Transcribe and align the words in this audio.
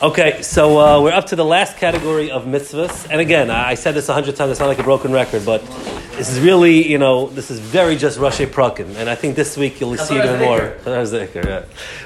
Okay, 0.00 0.42
so 0.42 0.78
uh, 0.78 1.02
we're 1.02 1.12
up 1.12 1.26
to 1.26 1.36
the 1.36 1.44
last 1.44 1.76
category 1.76 2.30
of 2.30 2.44
mitzvahs. 2.44 3.08
And 3.10 3.20
again, 3.20 3.50
I 3.50 3.70
I 3.70 3.74
said 3.74 3.94
this 3.96 4.08
a 4.08 4.14
hundred 4.14 4.36
times, 4.36 4.52
it's 4.52 4.60
not 4.60 4.66
like 4.68 4.78
a 4.78 4.84
broken 4.84 5.10
record, 5.12 5.44
but 5.44 5.60
this 6.16 6.30
is 6.30 6.38
really, 6.38 6.88
you 6.88 6.98
know, 6.98 7.26
this 7.30 7.50
is 7.50 7.58
very 7.58 7.96
just 7.96 8.16
Rashi 8.18 8.46
Prakim. 8.46 8.94
And 8.94 9.10
I 9.10 9.16
think 9.16 9.34
this 9.34 9.56
week 9.56 9.80
you'll 9.80 9.96
see 9.96 10.16
even 10.16 10.38
more. 10.38 10.60
Chazar 10.84 11.26
Zikr, 11.26 11.44
yeah. 11.44 11.62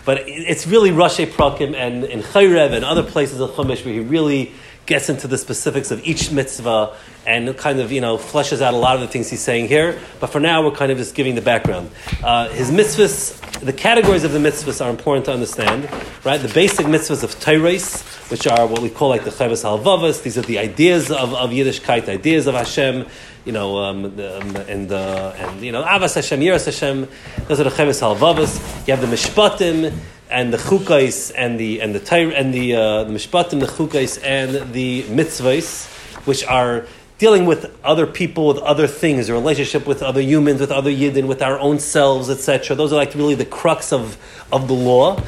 But 0.06 0.20
it- 0.20 0.44
it's 0.52 0.66
really 0.66 0.90
Rashi 0.90 1.26
Prakim 1.26 1.74
and 1.74 2.04
in 2.04 2.22
Chayrev 2.22 2.72
and 2.72 2.82
other 2.82 3.02
places 3.02 3.40
of 3.40 3.50
Chumash 3.50 3.84
where 3.84 3.92
he 3.92 4.00
really 4.00 4.52
gets 4.86 5.10
into 5.10 5.28
the 5.28 5.36
specifics 5.36 5.90
of 5.90 6.02
each 6.06 6.30
mitzvah 6.32 6.94
and 7.26 7.56
kind 7.56 7.80
of, 7.80 7.92
you 7.92 8.00
know, 8.00 8.16
fleshes 8.16 8.60
out 8.60 8.74
a 8.74 8.76
lot 8.76 8.96
of 8.96 9.00
the 9.00 9.08
things 9.08 9.30
he's 9.30 9.40
saying 9.40 9.68
here. 9.68 9.98
But 10.20 10.28
for 10.28 10.40
now, 10.40 10.64
we're 10.64 10.74
kind 10.74 10.90
of 10.90 10.98
just 10.98 11.14
giving 11.14 11.34
the 11.34 11.42
background. 11.42 11.90
Uh, 12.22 12.48
his 12.48 12.70
mitzvahs, 12.70 13.60
the 13.60 13.72
categories 13.72 14.24
of 14.24 14.32
the 14.32 14.38
mitzvahs 14.38 14.84
are 14.84 14.90
important 14.90 15.26
to 15.26 15.32
understand, 15.32 15.88
right? 16.24 16.38
The 16.38 16.52
basic 16.52 16.86
mitzvahs 16.86 17.22
of 17.22 17.30
Tairais, 17.36 18.30
which 18.30 18.46
are 18.46 18.66
what 18.66 18.80
we 18.80 18.90
call 18.90 19.08
like 19.08 19.24
the 19.24 19.30
Chavas 19.30 19.62
Halvavas. 19.64 20.22
These 20.22 20.38
are 20.38 20.42
the 20.42 20.58
ideas 20.58 21.10
of, 21.10 21.34
of 21.34 21.50
Yiddishkeit, 21.50 22.08
ideas 22.08 22.46
of 22.46 22.54
Hashem, 22.54 23.06
you 23.44 23.52
know, 23.52 23.78
um, 23.78 24.04
um, 24.04 24.56
and, 24.56 24.90
uh, 24.92 25.34
and, 25.36 25.60
you 25.60 25.72
know, 25.72 25.82
Avas 25.82 26.14
Hashem, 26.14 26.40
Yiras 26.40 26.64
Hashem. 26.64 27.08
Those 27.46 27.60
are 27.60 27.64
the 27.64 27.70
Chavas 27.70 28.00
Halvavas. 28.00 28.86
You 28.86 28.96
have 28.96 29.00
the 29.00 29.14
Mishpatim, 29.14 29.96
and 30.32 30.52
the 30.52 30.56
chukais 30.56 31.30
and 31.36 31.60
the 31.60 31.82
and 31.82 31.94
the 31.94 32.34
and 32.34 32.54
the 32.54 32.74
uh, 32.74 33.04
the 33.04 33.12
mishpatim, 33.12 33.60
the 33.60 33.66
chukais 33.66 34.18
and 34.24 34.72
the 34.72 35.02
mitzvahs, 35.02 35.86
which 36.26 36.42
are 36.46 36.86
dealing 37.22 37.46
with 37.46 37.72
other 37.84 38.04
people, 38.04 38.48
with 38.48 38.58
other 38.58 38.88
things, 38.88 39.28
a 39.28 39.32
relationship 39.32 39.86
with 39.86 40.02
other 40.02 40.20
humans, 40.20 40.60
with 40.60 40.72
other 40.72 40.90
yidden, 40.90 41.28
with 41.28 41.40
our 41.40 41.56
own 41.56 41.78
selves, 41.78 42.28
etc. 42.28 42.74
Those 42.74 42.92
are 42.92 42.96
like 42.96 43.14
really 43.14 43.36
the 43.36 43.44
crux 43.44 43.92
of 43.92 44.16
of 44.50 44.66
the 44.66 44.74
law. 44.74 45.22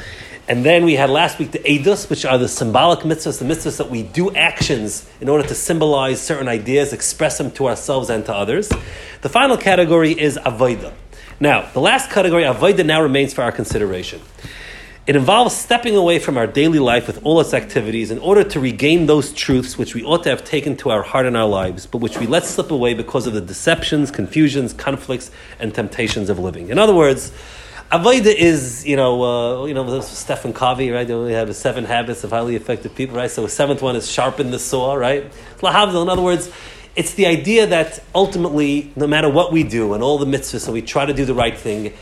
And 0.49 0.65
then 0.65 0.83
we 0.83 0.95
had 0.95 1.09
last 1.09 1.39
week 1.39 1.51
the 1.51 1.59
edus, 1.59 2.09
which 2.09 2.25
are 2.25 2.37
the 2.37 2.49
symbolic 2.49 2.99
mitzvahs, 3.05 3.39
the 3.39 3.45
mitzvahs 3.45 3.77
that 3.77 3.89
we 3.89 4.03
do 4.03 4.35
actions 4.35 5.09
in 5.21 5.29
order 5.29 5.47
to 5.47 5.55
symbolize 5.55 6.21
certain 6.21 6.49
ideas, 6.49 6.91
express 6.91 7.37
them 7.37 7.49
to 7.51 7.69
ourselves 7.69 8.09
and 8.09 8.25
to 8.25 8.33
others. 8.35 8.67
The 9.21 9.29
final 9.29 9.55
category 9.55 10.11
is 10.11 10.37
avodah. 10.37 10.91
Now, 11.39 11.71
the 11.71 11.79
last 11.79 12.09
category, 12.11 12.43
avodah, 12.43 12.85
now 12.85 13.01
remains 13.01 13.33
for 13.33 13.41
our 13.41 13.53
consideration. 13.53 14.19
It 15.07 15.15
involves 15.15 15.55
stepping 15.55 15.95
away 15.95 16.17
from 16.17 16.35
our 16.35 16.47
daily 16.47 16.79
life 16.79 17.05
with 17.05 17.23
all 17.23 17.39
its 17.39 17.53
activities 17.53 18.09
in 18.09 18.17
order 18.17 18.43
to 18.43 18.59
regain 18.59 19.05
those 19.05 19.31
truths 19.33 19.77
which 19.77 19.93
we 19.93 20.03
ought 20.03 20.23
to 20.23 20.29
have 20.29 20.43
taken 20.43 20.75
to 20.77 20.89
our 20.89 21.03
heart 21.03 21.27
and 21.27 21.37
our 21.37 21.47
lives, 21.47 21.85
but 21.85 21.99
which 21.99 22.17
we 22.17 22.25
let 22.25 22.43
slip 22.43 22.71
away 22.71 22.95
because 22.95 23.27
of 23.27 23.33
the 23.33 23.41
deceptions, 23.41 24.09
confusions, 24.09 24.73
conflicts, 24.73 25.29
and 25.59 25.75
temptations 25.75 26.27
of 26.27 26.39
living. 26.39 26.69
In 26.69 26.79
other 26.79 26.95
words, 26.95 27.31
Avoida 27.91 28.33
is, 28.33 28.83
you 28.83 28.95
know, 28.95 29.61
uh, 29.61 29.65
you 29.65 29.75
know, 29.75 30.01
Stephen 30.01 30.53
Covey, 30.53 30.89
right? 30.89 31.07
We 31.07 31.33
have 31.33 31.49
the 31.49 31.53
seven 31.53 31.85
habits 31.85 32.23
of 32.23 32.31
highly 32.31 32.55
effective 32.55 32.95
people, 32.95 33.15
right? 33.15 33.29
So 33.29 33.43
the 33.43 33.49
seventh 33.49 33.83
one 33.83 33.95
is 33.95 34.09
sharpen 34.09 34.49
the 34.49 34.57
saw, 34.57 34.95
right? 34.95 35.31
In 35.61 36.09
other 36.09 36.23
words, 36.23 36.49
it's 36.95 37.13
the 37.13 37.27
idea 37.27 37.67
that 37.67 37.99
ultimately, 38.15 38.91
no 38.95 39.05
matter 39.05 39.29
what 39.29 39.51
we 39.51 39.61
do 39.61 39.93
and 39.93 40.01
all 40.01 40.17
the 40.17 40.25
mitzvahs, 40.25 40.61
so 40.61 40.71
we 40.71 40.81
try 40.81 41.05
to 41.05 41.13
do 41.13 41.25
the 41.25 41.35
right 41.35 41.55
thing, 41.55 41.93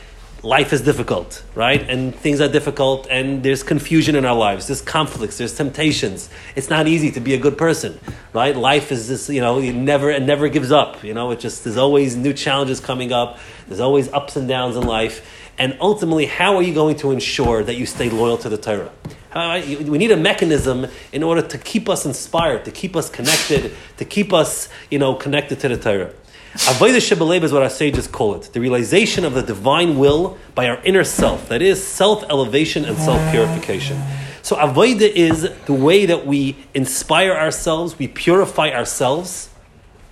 life 0.43 0.73
is 0.73 0.81
difficult, 0.81 1.41
right? 1.55 1.89
And 1.89 2.13
things 2.13 2.41
are 2.41 2.49
difficult, 2.49 3.07
and 3.09 3.41
there's 3.41 3.63
confusion 3.63 4.15
in 4.15 4.25
our 4.25 4.35
lives. 4.35 4.67
There's 4.67 4.81
conflicts. 4.81 5.37
There's 5.37 5.55
temptations. 5.55 6.29
It's 6.55 6.69
not 6.69 6.87
easy 6.87 7.11
to 7.11 7.21
be 7.21 7.33
a 7.33 7.39
good 7.39 7.57
person, 7.57 7.97
right? 8.33 8.55
Life 8.55 8.91
is 8.91 9.07
this, 9.07 9.29
you 9.29 9.41
know, 9.41 9.59
it 9.59 9.73
never 9.73 10.11
it 10.11 10.23
never 10.23 10.49
gives 10.49 10.71
up. 10.71 11.03
You 11.03 11.13
know, 11.13 11.31
it 11.31 11.39
just 11.39 11.63
there's 11.63 11.77
always 11.77 12.15
new 12.15 12.33
challenges 12.33 12.79
coming 12.79 13.13
up. 13.13 13.39
There's 13.67 13.79
always 13.79 14.11
ups 14.11 14.35
and 14.35 14.47
downs 14.47 14.75
in 14.75 14.83
life, 14.83 15.25
and 15.57 15.77
ultimately, 15.79 16.25
how 16.25 16.57
are 16.57 16.63
you 16.63 16.73
going 16.73 16.97
to 16.97 17.11
ensure 17.11 17.63
that 17.63 17.75
you 17.75 17.85
stay 17.85 18.09
loyal 18.09 18.37
to 18.39 18.49
the 18.49 18.57
Torah? 18.57 18.91
We 19.35 19.97
need 19.97 20.11
a 20.11 20.17
mechanism 20.17 20.85
in 21.11 21.23
order 21.23 21.41
to 21.41 21.57
keep 21.57 21.89
us 21.89 22.05
inspired, 22.05 22.65
to 22.65 22.71
keep 22.71 22.95
us 22.95 23.09
connected, 23.09 23.73
to 23.97 24.05
keep 24.05 24.31
us, 24.31 24.69
you 24.91 24.99
know, 24.99 25.15
connected 25.15 25.59
to 25.61 25.69
the 25.69 25.77
Torah. 25.77 26.13
Avodah 26.53 26.97
Shebelev 26.97 27.41
is 27.41 27.51
what 27.51 27.63
our 27.63 27.69
sages 27.69 28.07
call 28.07 28.35
it. 28.35 28.43
The 28.53 28.59
realization 28.59 29.25
of 29.25 29.33
the 29.33 29.41
divine 29.41 29.97
will 29.97 30.37
by 30.53 30.67
our 30.67 30.77
inner 30.83 31.03
self. 31.03 31.49
That 31.49 31.63
is 31.63 31.85
self-elevation 31.85 32.85
and 32.85 32.95
self-purification. 32.95 33.99
So 34.43 34.55
Avodah 34.57 35.01
is 35.01 35.49
the 35.65 35.73
way 35.73 36.05
that 36.05 36.27
we 36.27 36.55
inspire 36.75 37.33
ourselves, 37.33 37.97
we 37.97 38.07
purify 38.07 38.69
ourselves, 38.69 39.49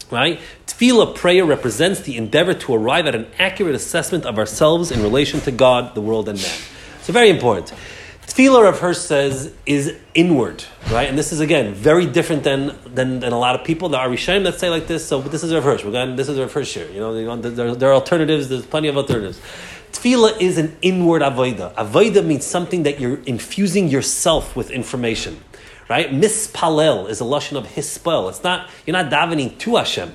right? 0.10 0.40
Tefillah 0.66 1.16
prayer 1.16 1.46
represents 1.46 2.00
the 2.00 2.18
endeavor 2.18 2.56
to 2.56 2.74
arrive 2.74 3.06
at 3.06 3.14
an 3.14 3.28
accurate 3.38 3.76
assessment 3.76 4.26
of 4.26 4.40
ourselves 4.40 4.90
in 4.90 5.04
relation 5.04 5.42
to 5.42 5.52
God, 5.52 5.94
the 5.94 6.02
world, 6.02 6.28
and 6.28 6.42
man. 6.42 6.58
So 7.04 7.14
very 7.14 7.30
important. 7.30 7.72
Tefillah, 8.28 8.64
Rav 8.64 8.80
Hirsch 8.80 9.00
says, 9.00 9.54
is 9.66 9.96
inward, 10.14 10.64
right? 10.92 11.10
And 11.10 11.18
this 11.18 11.34
is 11.34 11.40
again 11.40 11.74
very 11.74 12.06
different 12.06 12.44
than 12.44 12.78
than, 12.86 13.20
than 13.20 13.34
a 13.34 13.38
lot 13.40 13.60
of 13.60 13.66
people. 13.66 13.90
There 13.90 14.00
are 14.00 14.08
Rishonim 14.08 14.44
that 14.44 14.60
say 14.60 14.70
like 14.70 14.88
this. 14.88 15.06
So, 15.06 15.22
this 15.22 15.44
is 15.44 15.54
Rav 15.54 15.64
Hirsch. 15.64 15.84
We're 15.84 15.92
going. 15.92 16.16
This 16.16 16.30
is 16.30 16.40
Rav 16.40 16.52
Hirsch 16.54 16.74
here. 16.74 16.90
You 16.90 17.00
know, 17.00 17.36
there, 17.42 17.76
there 17.76 17.90
are 17.90 17.94
alternatives. 17.94 18.48
There's 18.48 18.66
plenty 18.66 18.88
of 18.88 18.96
alternatives. 18.96 19.42
Tefillah 19.92 20.40
is 20.40 20.58
an 20.58 20.78
inward 20.82 21.22
avodah. 21.22 21.74
Avodah 21.76 22.26
means 22.26 22.46
something 22.46 22.84
that 22.84 23.00
you're 23.00 23.20
infusing 23.26 23.90
yourself 23.90 24.56
with 24.56 24.72
information, 24.72 25.42
right? 25.90 26.10
Mispalel 26.10 27.10
is 27.10 27.20
a 27.20 27.26
lashon 27.26 27.58
of 27.58 27.66
hispel. 27.68 28.30
It's 28.30 28.44
not 28.44 28.70
you're 28.86 28.94
not 28.94 29.12
davening 29.12 29.58
to 29.60 29.76
Hashem. 29.76 30.14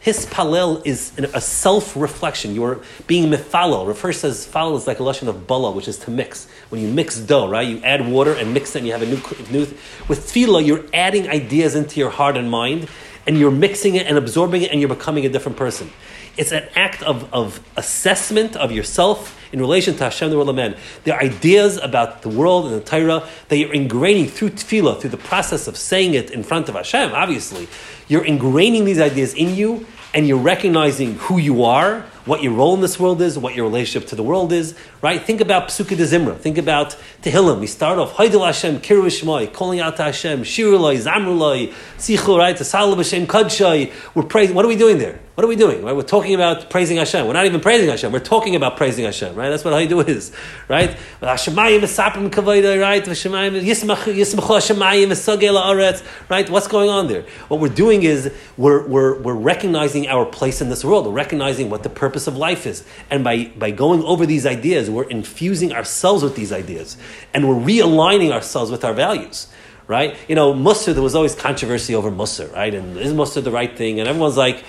Hispalel 0.00 0.82
is 0.84 1.12
a 1.18 1.40
self-reflection. 1.40 2.54
You're 2.54 2.80
being 3.06 3.30
mifalel. 3.30 3.86
Rav 3.86 4.00
Hirsch 4.00 4.18
says 4.18 4.46
falel 4.46 4.76
is 4.76 4.86
like 4.86 5.00
a 5.00 5.02
lashon 5.02 5.26
of 5.26 5.46
bala, 5.46 5.72
which 5.72 5.88
is 5.88 5.98
to 5.98 6.10
mix. 6.10 6.46
When 6.68 6.80
you 6.80 6.88
mix 6.88 7.18
dough, 7.18 7.48
right? 7.48 7.66
You 7.66 7.82
add 7.82 8.08
water 8.08 8.32
and 8.32 8.54
mix 8.54 8.76
it, 8.76 8.78
and 8.78 8.86
you 8.86 8.92
have 8.92 9.02
a 9.02 9.06
new, 9.06 9.20
new. 9.50 9.66
With 10.06 10.30
tefillah, 10.32 10.64
you're 10.64 10.84
adding 10.94 11.28
ideas 11.28 11.74
into 11.74 11.98
your 11.98 12.10
heart 12.10 12.36
and 12.36 12.48
mind, 12.48 12.88
and 13.26 13.38
you're 13.38 13.50
mixing 13.50 13.96
it 13.96 14.06
and 14.06 14.16
absorbing 14.16 14.62
it, 14.62 14.70
and 14.70 14.80
you're 14.80 14.88
becoming 14.88 15.26
a 15.26 15.28
different 15.28 15.58
person. 15.58 15.90
It's 16.38 16.52
an 16.52 16.68
act 16.76 17.02
of, 17.02 17.32
of 17.34 17.60
assessment 17.76 18.56
of 18.56 18.70
yourself 18.70 19.36
in 19.52 19.60
relation 19.60 19.96
to 19.96 20.04
Hashem, 20.04 20.30
the 20.30 20.36
world 20.36 20.48
of 20.48 20.54
men. 20.54 20.76
There 21.02 21.14
are 21.14 21.20
ideas 21.20 21.78
about 21.78 22.22
the 22.22 22.28
world 22.28 22.66
and 22.66 22.74
the 22.74 22.84
Torah 22.84 23.28
that 23.48 23.56
you're 23.56 23.74
ingraining 23.74 24.30
through 24.30 24.50
tefillah, 24.50 25.00
through 25.00 25.10
the 25.10 25.16
process 25.16 25.66
of 25.66 25.76
saying 25.76 26.14
it 26.14 26.30
in 26.30 26.44
front 26.44 26.68
of 26.68 26.76
Hashem, 26.76 27.12
obviously. 27.12 27.66
You're 28.06 28.24
ingraining 28.24 28.84
these 28.84 29.00
ideas 29.00 29.34
in 29.34 29.56
you, 29.56 29.86
and 30.14 30.28
you're 30.28 30.38
recognizing 30.38 31.14
who 31.14 31.38
you 31.38 31.64
are, 31.64 32.06
what 32.28 32.42
your 32.42 32.52
role 32.52 32.74
in 32.74 32.80
this 32.82 33.00
world 33.00 33.22
is, 33.22 33.38
what 33.38 33.54
your 33.54 33.64
relationship 33.64 34.08
to 34.10 34.14
the 34.14 34.22
world 34.22 34.52
is, 34.52 34.76
right? 35.02 35.20
Think 35.22 35.40
about 35.40 35.68
Psukkah 35.68 35.96
de 35.96 36.04
Zimra. 36.04 36.36
Think 36.36 36.58
about 36.58 36.96
Tehillim. 37.22 37.58
We 37.58 37.66
start 37.66 37.98
off, 37.98 38.14
Haidel 38.16 38.44
Hashem, 38.44 38.80
Kiru 38.80 39.06
Shmai, 39.06 39.52
calling 39.52 39.80
out 39.80 39.96
to 39.96 40.04
Hashem, 40.04 40.42
Shirulai, 40.42 41.02
Zamrulai, 41.02 41.72
Sichu, 41.96 42.38
right? 42.38 42.54
Tasal 42.54 42.94
Hashem, 42.94 43.26
Kadshai. 43.26 43.92
We're 44.14 44.24
praising. 44.24 44.54
What 44.54 44.64
are 44.64 44.68
we 44.68 44.76
doing 44.76 44.98
there? 44.98 45.18
What 45.38 45.44
are 45.44 45.48
we 45.48 45.54
doing? 45.54 45.84
Right? 45.84 45.94
We're 45.94 46.02
talking 46.02 46.34
about 46.34 46.68
praising 46.68 46.96
Hashem. 46.96 47.24
We're 47.24 47.32
not 47.32 47.46
even 47.46 47.60
praising 47.60 47.88
Hashem. 47.88 48.10
We're 48.10 48.18
talking 48.18 48.56
about 48.56 48.76
praising 48.76 49.04
Hashem, 49.04 49.36
right? 49.36 49.50
That's 49.50 49.64
what 49.64 49.72
Haidu 49.72 50.08
is, 50.08 50.32
right? 50.66 50.96
Hashemayim 51.22 51.78
Esapim 51.78 52.28
Kavayda, 52.28 52.82
right? 52.82 53.04
Hashemayim 53.04 53.62
Yismachu 53.62 54.34
Hashemayim 54.34 56.02
right? 56.28 56.50
What's 56.50 56.66
going 56.66 56.90
on 56.90 57.06
there? 57.06 57.22
What 57.46 57.60
we're 57.60 57.68
doing 57.68 58.02
is 58.02 58.32
we're, 58.56 58.84
we're, 58.88 59.22
we're 59.22 59.34
recognizing 59.34 60.08
our 60.08 60.26
place 60.26 60.60
in 60.60 60.70
this 60.70 60.84
world. 60.84 61.06
We're 61.06 61.12
recognizing 61.12 61.70
what 61.70 61.84
the 61.84 61.88
purpose 61.88 62.17
of 62.26 62.36
life 62.36 62.66
is. 62.66 62.84
And 63.10 63.22
by, 63.22 63.52
by 63.56 63.70
going 63.70 64.02
over 64.02 64.26
these 64.26 64.46
ideas, 64.46 64.90
we're 64.90 65.08
infusing 65.08 65.72
ourselves 65.72 66.22
with 66.22 66.36
these 66.36 66.52
ideas. 66.52 66.96
And 67.32 67.48
we're 67.48 67.54
realigning 67.54 68.32
ourselves 68.32 68.70
with 68.70 68.84
our 68.84 68.94
values 68.94 69.48
right? 69.88 70.16
You 70.28 70.36
know, 70.36 70.54
Musar, 70.54 70.92
there 70.92 71.02
was 71.02 71.16
always 71.16 71.34
controversy 71.34 71.94
over 71.94 72.10
Musar, 72.10 72.52
right? 72.52 72.72
And 72.72 72.96
is 72.98 73.12
Musar 73.12 73.42
the 73.42 73.50
right 73.50 73.74
thing? 73.74 73.98
And 73.98 74.08
everyone's 74.08 74.36
like, 74.36 74.62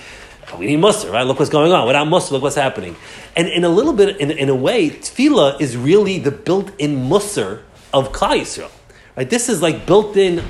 oh, 0.51 0.57
we 0.57 0.65
need 0.65 0.79
Musar, 0.79 1.11
right? 1.11 1.23
Look 1.23 1.37
what's 1.37 1.51
going 1.51 1.71
on. 1.71 1.85
Without 1.85 2.07
Musar, 2.07 2.31
look 2.31 2.41
what's 2.41 2.55
happening. 2.55 2.95
And 3.35 3.47
in 3.47 3.63
a 3.63 3.69
little 3.69 3.93
bit, 3.93 4.17
in, 4.17 4.31
in 4.31 4.49
a 4.49 4.55
way, 4.55 4.89
Tefillah 4.89 5.61
is 5.61 5.77
really 5.77 6.17
the 6.17 6.31
built-in 6.31 7.09
Musar 7.09 7.61
of 7.93 8.11
Klal 8.13 8.39
Yisrael, 8.39 8.71
right? 9.15 9.29
This 9.29 9.49
is 9.49 9.61
like 9.61 9.85
built-in 9.85 10.41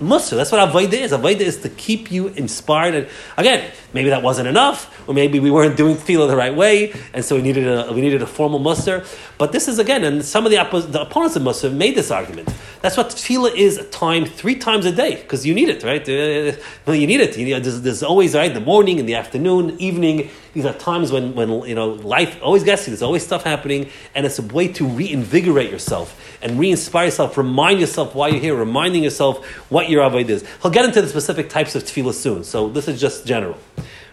Musar. 0.00 0.36
That's 0.36 0.52
what 0.52 0.68
Avodah 0.68 0.92
is. 0.92 1.12
Avodah 1.12 1.40
is 1.40 1.58
to 1.62 1.68
keep 1.68 2.10
you 2.12 2.28
inspired. 2.28 2.94
And 2.94 3.08
again, 3.36 3.72
maybe 3.92 4.10
that 4.10 4.22
wasn't 4.22 4.46
enough, 4.46 5.08
or 5.08 5.14
maybe 5.14 5.40
we 5.40 5.50
weren't 5.50 5.76
doing 5.76 5.96
tefillah 5.96 6.28
the 6.28 6.36
right 6.36 6.54
way, 6.54 6.94
and 7.12 7.24
so 7.24 7.34
we 7.34 7.42
needed 7.42 7.66
a 7.66 7.92
we 7.92 8.00
needed 8.00 8.22
a 8.22 8.26
formal 8.26 8.60
Musar. 8.60 9.06
But 9.38 9.52
this 9.52 9.66
is 9.66 9.78
again, 9.78 10.04
and 10.04 10.24
some 10.24 10.46
of 10.46 10.52
the, 10.52 10.56
the 10.88 11.02
opponents 11.02 11.36
of 11.36 11.42
Musar 11.42 11.72
made 11.74 11.96
this 11.96 12.10
argument. 12.10 12.48
That's 12.80 12.96
what 12.96 13.08
tefillah 13.08 13.56
is 13.56 13.76
a 13.76 13.84
time 13.84 14.24
three 14.24 14.54
times 14.54 14.86
a 14.86 14.92
day 14.92 15.16
because 15.16 15.44
you 15.44 15.52
need 15.52 15.68
it, 15.68 15.82
right? 15.82 16.02
Uh, 16.08 16.92
you 16.92 17.06
need 17.08 17.20
it. 17.20 17.36
You 17.36 17.54
know, 17.54 17.60
there's, 17.60 17.80
there's 17.82 18.02
always 18.04 18.36
right 18.36 18.54
the 18.54 18.60
morning, 18.60 18.98
in 18.98 19.06
the 19.06 19.16
afternoon, 19.16 19.76
evening. 19.80 20.30
These 20.54 20.64
are 20.64 20.74
times 20.74 21.10
when 21.10 21.34
when 21.34 21.50
you 21.68 21.74
know 21.74 21.88
life 21.88 22.38
always 22.42 22.62
gets 22.62 22.86
you. 22.86 22.92
There's 22.92 23.02
always 23.02 23.24
stuff 23.24 23.42
happening, 23.42 23.90
and 24.14 24.24
it's 24.26 24.38
a 24.38 24.42
way 24.42 24.68
to 24.74 24.86
reinvigorate 24.86 25.70
yourself 25.70 26.20
and 26.40 26.58
re-inspire 26.58 27.06
yourself. 27.06 27.36
Remind 27.36 27.80
yourself 27.80 28.14
why 28.14 28.28
you're 28.28 28.40
here. 28.40 28.54
Reminding 28.54 29.02
yourself 29.02 29.44
what 29.70 29.87
your 29.90 30.08
avodah 30.08 30.28
is. 30.28 30.44
He'll 30.62 30.70
get 30.70 30.84
into 30.84 31.02
the 31.02 31.08
specific 31.08 31.48
types 31.50 31.74
of 31.74 31.84
tefillah 31.84 32.14
soon. 32.14 32.44
So 32.44 32.68
this 32.68 32.88
is 32.88 33.00
just 33.00 33.26
general, 33.26 33.56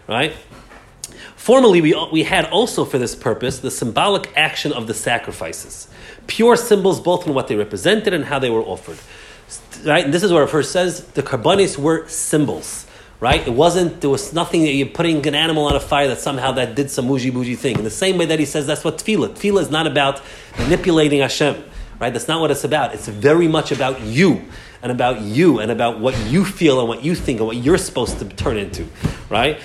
right? 0.08 0.34
Formerly, 1.36 1.80
we, 1.80 2.08
we 2.10 2.24
had 2.24 2.46
also 2.46 2.84
for 2.84 2.98
this 2.98 3.14
purpose 3.14 3.60
the 3.60 3.70
symbolic 3.70 4.32
action 4.36 4.72
of 4.72 4.88
the 4.88 4.94
sacrifices, 4.94 5.86
pure 6.26 6.56
symbols 6.56 7.00
both 7.00 7.24
in 7.26 7.34
what 7.34 7.46
they 7.46 7.54
represented 7.54 8.12
and 8.12 8.24
how 8.24 8.40
they 8.40 8.50
were 8.50 8.62
offered. 8.62 8.98
right? 9.84 10.04
And 10.04 10.12
this 10.12 10.22
is 10.24 10.32
what 10.32 10.42
it 10.42 10.50
first 10.50 10.72
says: 10.72 11.04
the 11.14 11.22
karbanis 11.22 11.78
were 11.78 12.08
symbols, 12.08 12.86
right? 13.20 13.46
It 13.46 13.52
wasn't. 13.52 14.00
There 14.00 14.10
was 14.10 14.32
nothing 14.32 14.62
that 14.62 14.72
you're 14.72 14.88
putting 14.88 15.24
an 15.26 15.36
animal 15.36 15.66
on 15.66 15.76
a 15.76 15.80
fire 15.80 16.08
that 16.08 16.18
somehow 16.18 16.52
that 16.52 16.74
did 16.74 16.90
some 16.90 17.06
bougie 17.06 17.30
bougie 17.30 17.54
thing. 17.54 17.78
In 17.78 17.84
the 17.84 17.90
same 17.90 18.18
way 18.18 18.26
that 18.26 18.38
he 18.40 18.44
says 18.44 18.66
that's 18.66 18.82
what 18.82 18.98
tefillah. 18.98 19.28
Tefillah 19.28 19.60
is 19.60 19.70
not 19.70 19.86
about 19.86 20.22
manipulating 20.58 21.20
Hashem, 21.20 21.62
right? 22.00 22.12
That's 22.12 22.28
not 22.28 22.40
what 22.40 22.50
it's 22.50 22.64
about. 22.64 22.92
It's 22.92 23.06
very 23.06 23.46
much 23.46 23.70
about 23.70 24.00
you 24.00 24.42
and 24.82 24.92
about 24.92 25.20
you 25.20 25.58
and 25.58 25.70
about 25.70 26.00
what 26.00 26.18
you 26.26 26.44
feel 26.44 26.80
and 26.80 26.88
what 26.88 27.04
you 27.04 27.14
think 27.14 27.40
and 27.40 27.46
what 27.46 27.56
you're 27.56 27.78
supposed 27.78 28.18
to 28.18 28.24
turn 28.24 28.56
into, 28.56 28.86
right? 29.30 29.60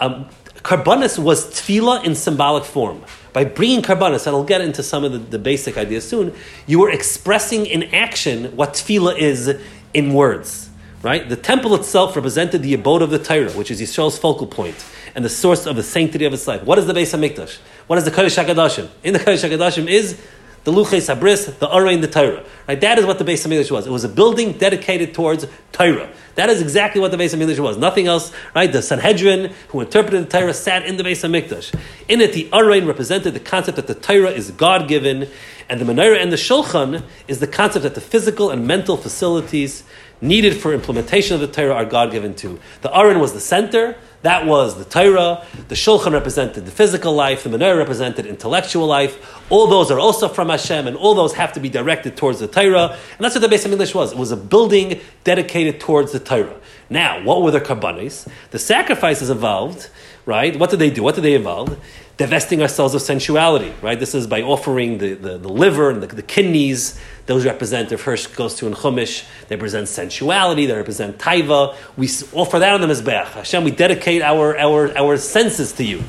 Um, 0.00 0.28
Karbanis 0.62 1.18
was 1.18 1.46
tefillah 1.46 2.04
in 2.04 2.14
symbolic 2.14 2.64
form. 2.64 3.02
By 3.32 3.44
bringing 3.44 3.82
karbanis, 3.82 4.26
and 4.26 4.36
I'll 4.36 4.44
get 4.44 4.60
into 4.60 4.82
some 4.82 5.04
of 5.04 5.12
the, 5.12 5.18
the, 5.18 5.38
basic 5.38 5.76
ideas 5.76 6.08
soon, 6.08 6.34
you 6.66 6.78
were 6.78 6.90
expressing 6.90 7.66
in 7.66 7.84
action 7.94 8.56
what 8.56 8.74
tefillah 8.74 9.18
is 9.18 9.58
in 9.92 10.14
words. 10.14 10.70
Right? 11.02 11.28
The 11.28 11.36
temple 11.36 11.74
itself 11.74 12.14
represented 12.14 12.62
the 12.62 12.74
abode 12.74 13.02
of 13.02 13.10
the 13.10 13.18
Torah, 13.18 13.50
which 13.52 13.72
is 13.72 13.80
Yisrael's 13.80 14.18
focal 14.18 14.46
point 14.46 14.76
and 15.16 15.24
the 15.24 15.28
source 15.28 15.66
of 15.66 15.74
the 15.74 15.82
sanctity 15.82 16.24
of 16.24 16.32
its 16.32 16.46
life. 16.46 16.62
What 16.62 16.78
is 16.78 16.86
the 16.86 16.92
Beis 16.92 17.12
Hamikdash? 17.12 17.58
What 17.88 17.98
is 17.98 18.04
the 18.04 18.12
Kodesh 18.12 18.42
Hakadoshim? 18.42 18.88
In 19.02 19.12
the 19.12 19.18
Kodesh 19.18 19.48
Hakadoshim 19.48 19.88
is 19.88 20.20
the 20.64 20.72
Luchei 20.72 21.00
Sabris, 21.00 21.58
the 21.58 21.66
Arein, 21.66 22.00
the 22.00 22.08
Torah. 22.08 22.44
Right? 22.68 22.80
That 22.80 22.98
is 22.98 23.04
what 23.04 23.18
the 23.18 23.24
base 23.24 23.44
Beis 23.44 23.50
Hamikdash 23.50 23.70
was. 23.70 23.86
It 23.86 23.90
was 23.90 24.04
a 24.04 24.08
building 24.08 24.52
dedicated 24.52 25.12
towards 25.12 25.46
Torah. 25.72 26.08
That 26.36 26.50
is 26.50 26.62
exactly 26.62 27.00
what 27.00 27.10
the 27.10 27.18
base 27.18 27.34
Beis 27.34 27.38
Hamikdash 27.38 27.58
was. 27.58 27.76
Nothing 27.76 28.06
else. 28.06 28.32
Right? 28.54 28.72
The 28.72 28.80
Sanhedrin, 28.80 29.52
who 29.68 29.80
interpreted 29.80 30.28
the 30.28 30.38
Torah, 30.38 30.54
sat 30.54 30.86
in 30.86 30.96
the 30.96 31.02
Beis 31.02 31.28
Hamikdash. 31.28 31.74
In 32.08 32.20
it, 32.20 32.32
the 32.32 32.48
Arein 32.50 32.86
represented 32.86 33.34
the 33.34 33.40
concept 33.40 33.76
that 33.76 33.88
the 33.88 33.94
Torah 33.94 34.30
is 34.30 34.52
God 34.52 34.86
given, 34.86 35.28
and 35.68 35.80
the 35.80 35.84
Menorah 35.84 36.22
and 36.22 36.30
the 36.30 36.36
Shulchan 36.36 37.02
is 37.26 37.40
the 37.40 37.46
concept 37.48 37.82
that 37.82 37.94
the 37.94 38.00
physical 38.00 38.50
and 38.50 38.66
mental 38.66 38.96
facilities 38.96 39.82
needed 40.20 40.56
for 40.56 40.72
implementation 40.72 41.34
of 41.34 41.40
the 41.40 41.48
Torah 41.48 41.74
are 41.74 41.84
God 41.84 42.12
given 42.12 42.34
too. 42.34 42.60
The 42.82 42.96
Aron 42.96 43.18
was 43.18 43.32
the 43.32 43.40
center. 43.40 43.96
That 44.22 44.46
was 44.46 44.76
the 44.76 44.84
Torah. 44.84 45.44
The 45.68 45.74
Shulchan 45.74 46.12
represented 46.12 46.64
the 46.64 46.70
physical 46.70 47.12
life. 47.12 47.42
The 47.42 47.50
Menorah 47.50 47.78
represented 47.78 48.24
intellectual 48.24 48.86
life. 48.86 49.40
All 49.50 49.66
those 49.66 49.90
are 49.90 49.98
also 49.98 50.28
from 50.28 50.48
Hashem, 50.48 50.86
and 50.86 50.96
all 50.96 51.14
those 51.14 51.34
have 51.34 51.52
to 51.54 51.60
be 51.60 51.68
directed 51.68 52.16
towards 52.16 52.38
the 52.38 52.46
Torah. 52.46 52.96
And 53.16 53.20
that's 53.20 53.34
what 53.34 53.48
the 53.48 53.54
Beis 53.54 53.66
Hamikdash 53.66 53.94
was. 53.94 54.12
It 54.12 54.18
was 54.18 54.30
a 54.30 54.36
building 54.36 55.00
dedicated 55.24 55.80
towards 55.80 56.12
the 56.12 56.20
Torah. 56.20 56.56
Now, 56.88 57.22
what 57.24 57.42
were 57.42 57.50
the 57.50 57.60
karbanis? 57.60 58.28
The 58.50 58.58
sacrifices 58.58 59.30
involved, 59.30 59.88
right? 60.26 60.56
What 60.58 60.70
did 60.70 60.78
they 60.78 60.90
do? 60.90 61.02
What 61.02 61.14
did 61.14 61.22
they 61.22 61.34
involve? 61.34 61.78
divesting 62.16 62.62
ourselves 62.62 62.94
of 62.94 63.02
sensuality, 63.02 63.72
right? 63.82 63.98
This 63.98 64.14
is 64.14 64.26
by 64.26 64.42
offering 64.42 64.98
the, 64.98 65.14
the, 65.14 65.38
the 65.38 65.48
liver 65.48 65.90
and 65.90 66.02
the, 66.02 66.06
the, 66.06 66.22
kidneys. 66.22 67.00
Those 67.26 67.44
represent, 67.44 67.90
if 67.90 68.02
Hirsch 68.02 68.26
goes 68.28 68.54
to 68.56 68.66
in 68.66 68.74
Chumash, 68.74 69.24
they 69.48 69.56
represent 69.56 69.88
sensuality, 69.88 70.66
they 70.66 70.74
represent 70.74 71.18
taiva. 71.18 71.74
We 71.96 72.08
offer 72.32 72.58
that 72.58 72.74
on 72.74 72.80
the 72.80 72.86
Mizbeach. 72.86 73.32
Hashem, 73.32 73.64
we 73.64 73.70
dedicate 73.70 74.22
our, 74.22 74.56
our, 74.58 74.96
our 74.96 75.16
senses 75.16 75.72
to 75.72 75.84
you. 75.84 76.02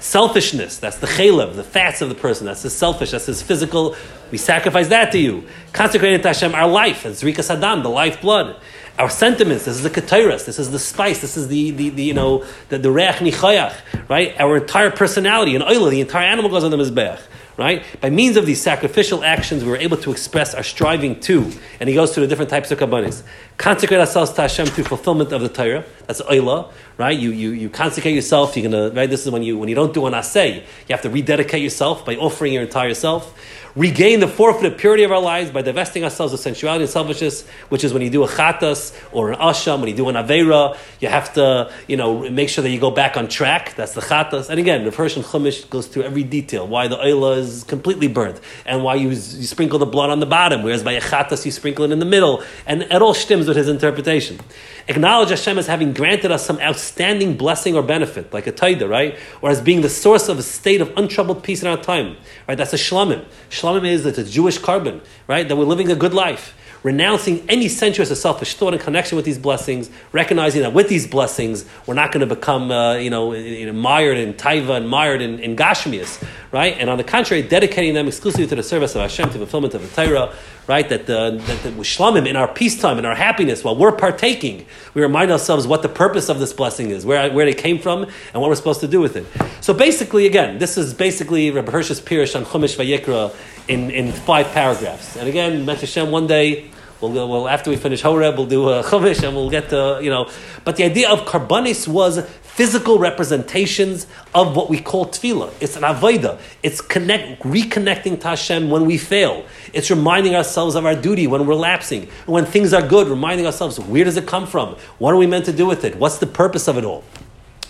Selfishness, 0.00 0.78
that's 0.78 0.96
the 0.96 1.06
chalev, 1.06 1.56
the 1.56 1.62
fats 1.62 2.00
of 2.00 2.08
the 2.08 2.14
person, 2.14 2.46
that's 2.46 2.62
the 2.62 2.70
selfish, 2.70 3.10
that's 3.10 3.26
his 3.26 3.42
physical. 3.42 3.94
We 4.30 4.38
sacrifice 4.38 4.88
that 4.88 5.12
to 5.12 5.18
you. 5.18 5.46
Consecrated 5.74 6.22
to 6.22 6.28
Hashem, 6.28 6.54
our 6.54 6.66
life, 6.66 7.04
as 7.04 7.22
Rika 7.22 7.42
Saddam, 7.42 7.82
the 7.82 7.90
lifeblood 7.90 8.56
our 9.00 9.08
sentiments. 9.08 9.64
This 9.64 9.76
is 9.76 9.82
the 9.82 9.90
ketairas. 9.90 10.44
This 10.44 10.58
is 10.58 10.70
the 10.70 10.78
spice. 10.78 11.22
This 11.22 11.36
is 11.38 11.48
the, 11.48 11.70
the, 11.70 11.88
the 11.88 12.02
you 12.02 12.14
know 12.14 12.44
the, 12.68 12.76
the 12.78 12.90
reach 12.90 13.16
nichayach, 13.16 13.74
right? 14.10 14.38
Our 14.38 14.58
entire 14.58 14.90
personality 14.90 15.54
and 15.54 15.64
oila, 15.64 15.90
the 15.90 16.02
entire 16.02 16.26
animal 16.26 16.50
goes 16.50 16.64
on 16.64 16.70
the 16.70 16.76
mizbeach, 16.76 17.20
right? 17.56 17.82
By 18.02 18.10
means 18.10 18.36
of 18.36 18.44
these 18.44 18.60
sacrificial 18.60 19.24
actions, 19.24 19.64
we 19.64 19.70
were 19.70 19.78
able 19.78 19.96
to 19.96 20.12
express 20.12 20.54
our 20.54 20.62
striving 20.62 21.18
to, 21.20 21.50
and 21.80 21.88
he 21.88 21.94
goes 21.94 22.14
through 22.14 22.24
the 22.24 22.28
different 22.28 22.50
types 22.50 22.70
of 22.70 22.78
karbanis. 22.78 23.22
Consecrate 23.60 24.00
ourselves 24.00 24.32
to 24.32 24.40
Hashem 24.40 24.68
through 24.68 24.84
fulfillment 24.84 25.32
of 25.32 25.42
the 25.42 25.48
Torah. 25.50 25.84
That's 26.06 26.22
oila, 26.22 26.72
right? 26.96 27.16
You, 27.16 27.30
you, 27.30 27.50
you 27.50 27.68
consecrate 27.68 28.14
yourself. 28.14 28.56
You're 28.56 28.70
gonna 28.70 28.88
right. 28.88 29.08
This 29.08 29.26
is 29.26 29.30
when 29.30 29.42
you 29.42 29.58
when 29.58 29.68
you 29.68 29.74
don't 29.74 29.92
do 29.92 30.06
an 30.06 30.14
asay, 30.14 30.60
you 30.60 30.62
have 30.88 31.02
to 31.02 31.10
rededicate 31.10 31.60
yourself 31.60 32.06
by 32.06 32.16
offering 32.16 32.54
your 32.54 32.62
entire 32.62 32.94
self 32.94 33.34
regain 33.76 34.20
the 34.20 34.28
forfeited 34.28 34.78
purity 34.78 35.04
of 35.04 35.12
our 35.12 35.20
lives 35.20 35.50
by 35.50 35.62
divesting 35.62 36.04
ourselves 36.04 36.32
of 36.32 36.40
sensuality 36.40 36.82
and 36.82 36.90
selfishness, 36.90 37.46
which 37.68 37.84
is 37.84 37.92
when 37.92 38.02
you 38.02 38.10
do 38.10 38.24
a 38.24 38.28
chatas 38.28 38.96
or 39.12 39.32
an 39.32 39.38
asham, 39.38 39.80
when 39.80 39.88
you 39.88 39.96
do 39.96 40.08
an 40.08 40.16
avera, 40.16 40.76
you 41.00 41.08
have 41.08 41.32
to, 41.34 41.72
you 41.86 41.96
know, 41.96 42.28
make 42.30 42.48
sure 42.48 42.62
that 42.62 42.70
you 42.70 42.80
go 42.80 42.90
back 42.90 43.16
on 43.16 43.28
track. 43.28 43.74
That's 43.76 43.92
the 43.92 44.00
chatas. 44.00 44.50
And 44.50 44.58
again, 44.58 44.84
the 44.84 44.92
Persian 44.92 45.22
Chumash 45.22 45.68
goes 45.70 45.86
through 45.86 46.02
every 46.02 46.24
detail, 46.24 46.66
why 46.66 46.88
the 46.88 46.96
oila 46.96 47.38
is 47.38 47.64
completely 47.64 48.08
burnt, 48.08 48.40
and 48.66 48.82
why 48.82 48.96
you, 48.96 49.10
you 49.10 49.16
sprinkle 49.16 49.78
the 49.78 49.86
blood 49.86 50.10
on 50.10 50.20
the 50.20 50.26
bottom, 50.26 50.62
whereas 50.62 50.82
by 50.82 50.92
a 50.92 51.00
chatas 51.00 51.44
you 51.44 51.52
sprinkle 51.52 51.84
it 51.84 51.92
in 51.92 51.98
the 51.98 52.04
middle, 52.04 52.42
and 52.66 52.82
it 52.82 53.02
all 53.02 53.14
stems 53.14 53.46
with 53.50 53.56
his 53.56 53.68
interpretation. 53.68 54.38
Acknowledge 54.86 55.30
Hashem 55.30 55.58
as 55.58 55.66
having 55.66 55.92
granted 55.92 56.30
us 56.30 56.46
some 56.46 56.60
outstanding 56.60 57.36
blessing 57.36 57.74
or 57.74 57.82
benefit, 57.82 58.32
like 58.32 58.46
a 58.46 58.52
taida, 58.52 58.88
right? 58.88 59.18
Or 59.42 59.50
as 59.50 59.60
being 59.60 59.80
the 59.80 59.88
source 59.88 60.28
of 60.28 60.38
a 60.38 60.42
state 60.42 60.80
of 60.80 60.96
untroubled 60.96 61.42
peace 61.42 61.62
in 61.62 61.68
our 61.68 61.76
time, 61.76 62.16
right? 62.46 62.56
That's 62.56 62.72
a 62.72 62.76
shlamim. 62.76 63.24
Shlamim 63.50 63.84
is 63.84 64.04
that 64.04 64.18
it's 64.18 64.30
a 64.30 64.32
Jewish 64.32 64.58
carbon, 64.58 65.00
right? 65.26 65.48
That 65.48 65.56
we're 65.56 65.64
living 65.64 65.90
a 65.90 65.96
good 65.96 66.14
life 66.14 66.54
renouncing 66.82 67.44
any 67.48 67.68
sensuous 67.68 68.10
or 68.10 68.14
selfish 68.14 68.54
thought 68.54 68.72
in 68.72 68.80
connection 68.80 69.16
with 69.16 69.24
these 69.24 69.38
blessings, 69.38 69.90
recognizing 70.12 70.62
that 70.62 70.72
with 70.72 70.88
these 70.88 71.06
blessings, 71.06 71.64
we're 71.86 71.94
not 71.94 72.12
going 72.12 72.26
to 72.26 72.34
become, 72.34 72.70
uh, 72.70 72.94
you, 72.94 73.10
know, 73.10 73.32
mired 73.72 74.16
in 74.16 74.32
taiva 74.34 74.76
and 74.76 74.88
mired 74.88 75.20
in, 75.20 75.38
in 75.40 75.56
gashmias, 75.56 76.22
right? 76.52 76.76
And 76.78 76.88
on 76.88 76.98
the 76.98 77.04
contrary, 77.04 77.42
dedicating 77.42 77.94
them 77.94 78.08
exclusively 78.08 78.46
to 78.46 78.54
the 78.54 78.62
service 78.62 78.94
of 78.94 79.02
Hashem, 79.02 79.30
to 79.30 79.38
fulfillment 79.38 79.74
of 79.74 79.82
the 79.82 80.06
Torah, 80.06 80.34
right? 80.66 80.88
That 80.88 81.06
the, 81.06 81.42
that 81.46 81.62
the 81.62 81.70
shlamim, 81.70 82.26
in 82.26 82.36
our 82.36 82.48
peacetime, 82.48 82.98
in 82.98 83.04
our 83.04 83.14
happiness, 83.14 83.62
while 83.62 83.76
we're 83.76 83.92
partaking, 83.92 84.66
we 84.94 85.02
remind 85.02 85.30
ourselves 85.30 85.66
what 85.66 85.82
the 85.82 85.88
purpose 85.88 86.28
of 86.28 86.38
this 86.38 86.52
blessing 86.52 86.90
is, 86.90 87.04
where, 87.04 87.30
where 87.32 87.44
they 87.44 87.54
came 87.54 87.78
from, 87.78 88.04
and 88.04 88.40
what 88.40 88.48
we're 88.48 88.54
supposed 88.54 88.80
to 88.80 88.88
do 88.88 89.00
with 89.00 89.16
it. 89.16 89.26
So 89.60 89.74
basically, 89.74 90.26
again, 90.26 90.58
this 90.58 90.78
is 90.78 90.94
basically 90.94 91.50
Rabbi 91.50 91.72
Hirsch's 91.72 92.00
Pirish 92.00 92.34
on 92.34 92.44
Chumash 92.44 92.76
Vayikra 92.76 93.34
in, 93.70 93.90
in 93.90 94.10
five 94.10 94.48
paragraphs. 94.48 95.16
And 95.16 95.28
again, 95.28 95.64
Met 95.64 95.80
Hashem, 95.80 96.10
one 96.10 96.26
day, 96.26 96.68
we'll, 97.00 97.12
we'll, 97.12 97.48
after 97.48 97.70
we 97.70 97.76
finish 97.76 98.02
Horeb, 98.02 98.36
we'll 98.36 98.46
do 98.46 98.68
a 98.68 98.82
Chumash 98.82 99.22
and 99.22 99.36
we'll 99.36 99.48
get 99.48 99.70
to, 99.70 100.00
you 100.02 100.10
know. 100.10 100.28
But 100.64 100.74
the 100.74 100.84
idea 100.84 101.08
of 101.08 101.20
Karbanis 101.20 101.86
was 101.86 102.28
physical 102.42 102.98
representations 102.98 104.08
of 104.34 104.56
what 104.56 104.68
we 104.68 104.80
call 104.80 105.06
tefillah. 105.06 105.52
It's 105.60 105.76
an 105.76 105.84
avodah. 105.84 106.40
It's 106.64 106.80
connect, 106.80 107.42
reconnecting 107.42 108.20
to 108.22 108.28
Hashem 108.28 108.70
when 108.70 108.86
we 108.86 108.98
fail. 108.98 109.46
It's 109.72 109.88
reminding 109.88 110.34
ourselves 110.34 110.74
of 110.74 110.84
our 110.84 110.96
duty 110.96 111.28
when 111.28 111.46
we're 111.46 111.54
lapsing. 111.54 112.08
When 112.26 112.44
things 112.46 112.74
are 112.74 112.86
good, 112.86 113.06
reminding 113.06 113.46
ourselves, 113.46 113.78
where 113.78 114.02
does 114.02 114.16
it 114.16 114.26
come 114.26 114.48
from? 114.48 114.74
What 114.98 115.14
are 115.14 115.16
we 115.16 115.28
meant 115.28 115.44
to 115.44 115.52
do 115.52 115.64
with 115.64 115.84
it? 115.84 115.94
What's 115.94 116.18
the 116.18 116.26
purpose 116.26 116.66
of 116.66 116.76
it 116.76 116.84
all? 116.84 117.04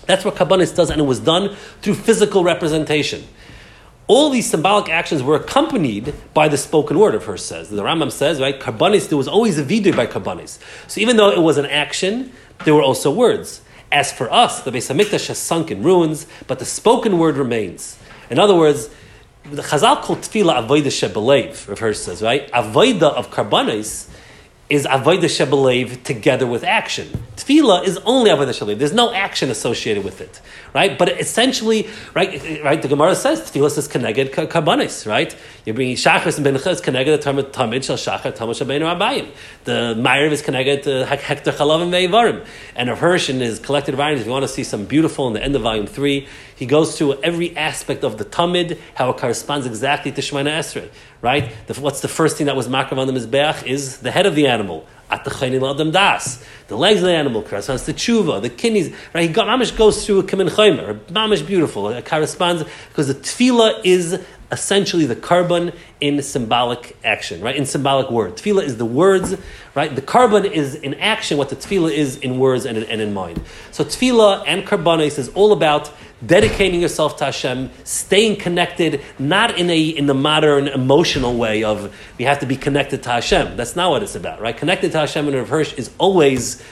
That's 0.06 0.24
what 0.24 0.34
Karbanis 0.34 0.74
does, 0.74 0.90
and 0.90 0.98
it 0.98 1.04
was 1.04 1.20
done 1.20 1.54
through 1.82 1.94
physical 1.94 2.42
representation 2.42 3.22
all 4.10 4.28
these 4.28 4.50
symbolic 4.50 4.88
actions 4.88 5.22
were 5.22 5.36
accompanied 5.36 6.12
by 6.34 6.48
the 6.48 6.56
spoken 6.56 6.98
word 6.98 7.14
of 7.14 7.26
her 7.26 7.36
says. 7.36 7.70
The 7.70 7.80
Rambam 7.80 8.10
says, 8.10 8.40
right, 8.40 8.58
Karbanis, 8.58 9.08
there 9.08 9.16
was 9.16 9.28
always 9.28 9.56
a 9.56 9.62
vidui 9.62 9.94
by 9.94 10.08
Karbanis. 10.08 10.58
So 10.88 11.00
even 11.00 11.16
though 11.16 11.30
it 11.30 11.38
was 11.38 11.58
an 11.58 11.66
action, 11.66 12.32
there 12.64 12.74
were 12.74 12.82
also 12.82 13.12
words. 13.12 13.62
As 13.92 14.12
for 14.12 14.28
us, 14.32 14.62
the 14.62 14.72
Beis 14.72 14.92
HaMikdash 14.92 15.28
has 15.28 15.38
sunk 15.38 15.70
in 15.70 15.84
ruins, 15.84 16.26
but 16.48 16.58
the 16.58 16.64
spoken 16.64 17.20
word 17.20 17.36
remains. 17.36 18.00
In 18.30 18.40
other 18.40 18.56
words, 18.56 18.90
the 19.44 19.62
Chazal 19.62 20.02
called 20.02 20.22
tefillah 20.22 20.66
avodah 20.66 20.86
shebelev, 20.86 21.80
Rav 21.80 21.96
says, 21.96 22.20
right? 22.20 22.50
Avodah 22.50 23.14
of 23.14 23.30
Karbanis 23.30 24.09
is 24.70 24.86
avodah 24.86 25.24
shebelev 25.24 26.02
together 26.04 26.46
with 26.46 26.62
action. 26.62 27.08
Tefillah 27.34 27.84
is 27.84 27.98
only 28.04 28.30
avodah 28.30 28.50
shebelev. 28.50 28.78
There's 28.78 28.92
no 28.92 29.12
action 29.12 29.50
associated 29.50 30.04
with 30.04 30.20
it, 30.20 30.40
right? 30.72 30.96
But 30.96 31.20
essentially, 31.20 31.88
right, 32.14 32.62
right. 32.62 32.80
The 32.80 32.86
Gemara 32.86 33.16
says 33.16 33.40
tefillah 33.40 33.76
is 33.76 33.88
connected 33.88 34.30
karbanis, 34.30 35.08
right? 35.08 35.36
You're 35.66 35.74
bringing 35.74 35.96
shachris 35.96 36.36
and 36.36 36.44
bencha 36.44 36.70
is 36.70 36.80
connected 36.80 37.20
to 37.20 37.30
tamid 37.30 37.84
shel 37.84 37.96
shachar 37.96 38.32
tamid 38.32 38.56
shel 38.56 38.68
abayim. 38.68 39.34
The 39.64 39.94
ma'ariv 39.98 40.30
is 40.30 40.42
connected 40.42 40.84
to 40.84 41.02
uh, 41.02 41.16
hektar 41.16 41.52
chalav 41.52 41.82
and 41.82 41.92
veivarim. 41.92 42.46
And 42.76 42.88
Rav 42.88 43.00
Hirsch 43.00 43.28
in 43.28 43.40
his 43.40 43.58
collected 43.58 43.96
writings, 43.96 44.20
if 44.20 44.26
you 44.26 44.32
want 44.32 44.44
to 44.44 44.48
see 44.48 44.62
some 44.62 44.84
beautiful 44.84 45.26
in 45.26 45.34
the 45.34 45.42
end 45.42 45.56
of 45.56 45.62
volume 45.62 45.88
three, 45.88 46.28
he 46.54 46.66
goes 46.66 46.96
through 46.96 47.20
every 47.22 47.56
aspect 47.56 48.04
of 48.04 48.18
the 48.18 48.24
tamid, 48.24 48.78
how 48.94 49.10
it 49.10 49.16
corresponds 49.16 49.66
exactly 49.66 50.12
to 50.12 50.20
Shemana 50.20 50.58
Esrei 50.58 50.90
right? 51.22 51.52
The, 51.66 51.80
what's 51.80 52.00
the 52.00 52.08
first 52.08 52.36
thing 52.36 52.46
that 52.46 52.56
was 52.56 52.68
makav 52.68 52.98
on 52.98 53.06
the 53.06 53.12
mizbeach 53.12 53.66
is 53.66 53.98
the 53.98 54.10
head 54.10 54.26
of 54.26 54.34
the 54.34 54.46
animal. 54.46 54.86
At 55.10 55.24
the 55.24 55.90
das, 55.92 56.44
the 56.68 56.76
legs 56.76 57.00
of 57.00 57.06
the 57.06 57.12
animal 57.12 57.42
corresponds 57.42 57.84
to 57.86 57.92
tshuva, 57.92 58.40
the 58.40 58.48
kidneys. 58.48 58.94
Right? 59.12 59.26
He 59.26 59.32
got, 59.34 59.48
mamish 59.48 59.76
goes 59.76 60.06
through 60.06 60.20
a 60.20 60.22
kimin 60.22 60.48
chaymer, 60.48 61.00
mamish 61.06 61.44
beautiful. 61.44 61.88
It 61.88 62.04
corresponds 62.04 62.62
because 62.88 63.08
the 63.08 63.14
tefillah 63.14 63.80
is 63.84 64.24
essentially 64.52 65.06
the 65.06 65.16
korban 65.16 65.74
in 66.00 66.22
symbolic 66.22 66.96
action, 67.04 67.40
right? 67.40 67.56
In 67.56 67.66
symbolic 67.66 68.10
word. 68.10 68.36
Tefillah 68.36 68.62
is 68.62 68.76
the 68.76 68.84
words, 68.84 69.36
right? 69.74 69.94
The 69.94 70.02
korban 70.02 70.50
is 70.50 70.76
in 70.76 70.94
action 70.94 71.38
what 71.38 71.48
the 71.48 71.56
tefillah 71.56 71.92
is 71.92 72.16
in 72.16 72.38
words 72.38 72.64
and 72.64 72.78
in, 72.78 72.84
and 72.84 73.00
in 73.00 73.12
mind. 73.12 73.42
So 73.72 73.84
tefillah 73.84 74.44
and 74.46 74.64
karbanis 74.64 75.18
is 75.18 75.28
all 75.30 75.52
about 75.52 75.92
dedicating 76.24 76.80
yourself 76.80 77.16
to 77.18 77.26
Hashem, 77.26 77.70
staying 77.84 78.36
connected, 78.36 79.00
not 79.18 79.58
in 79.58 79.70
a 79.70 79.80
in 79.80 80.06
the 80.06 80.14
modern 80.14 80.68
emotional 80.68 81.36
way 81.36 81.64
of 81.64 81.94
we 82.18 82.24
have 82.24 82.40
to 82.40 82.46
be 82.46 82.56
connected 82.56 83.02
to 83.04 83.10
Hashem. 83.10 83.56
That's 83.56 83.76
not 83.76 83.90
what 83.90 84.02
it's 84.02 84.14
about, 84.14 84.40
right? 84.40 84.56
Connected 84.56 84.92
to 84.92 84.98
Hashem 84.98 85.28
in 85.28 85.34
Rav 85.34 85.48
Hirsch 85.48 85.74
is 85.74 85.90
always 85.98 86.62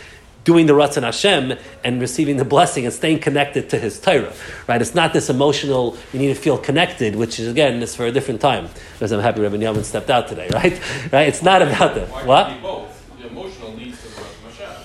doing 0.49 0.65
the 0.65 0.73
Ratzon 0.73 1.03
Hashem 1.03 1.59
and 1.85 2.01
receiving 2.01 2.39
the 2.39 2.45
blessing 2.45 2.87
and 2.87 2.95
staying 2.95 3.19
connected 3.19 3.69
to 3.69 3.79
His 3.79 4.01
Torah, 4.01 4.33
right? 4.67 4.81
It's 4.81 4.95
not 4.95 5.13
this 5.13 5.29
emotional, 5.29 5.99
you 6.11 6.19
need 6.19 6.29
to 6.29 6.35
feel 6.35 6.57
connected, 6.57 7.17
which 7.17 7.39
is, 7.39 7.49
again, 7.49 7.83
is 7.83 7.95
for 7.95 8.07
a 8.07 8.11
different 8.13 8.41
time. 8.41 8.71
Because 8.95 9.13
I'm 9.13 9.21
happy 9.21 9.43
Rabbi 9.43 9.57
Yamin 9.57 9.85
stepped 9.85 10.09
out 10.09 10.27
today, 10.27 10.49
right? 10.55 10.81
Right? 11.13 11.29
It's 11.29 11.43
not 11.43 11.61
about 11.61 11.95
that. 11.97 12.09
What? 12.27 12.47
can't 12.47 12.53
it 12.53 12.57
be 12.57 12.63
both? 12.63 13.19
The 13.19 13.27
emotional 13.27 13.75
leads 13.75 14.01
to 14.01 14.09
the 14.09 14.23
Ratzon 14.23 14.69
Hashem. 14.69 14.85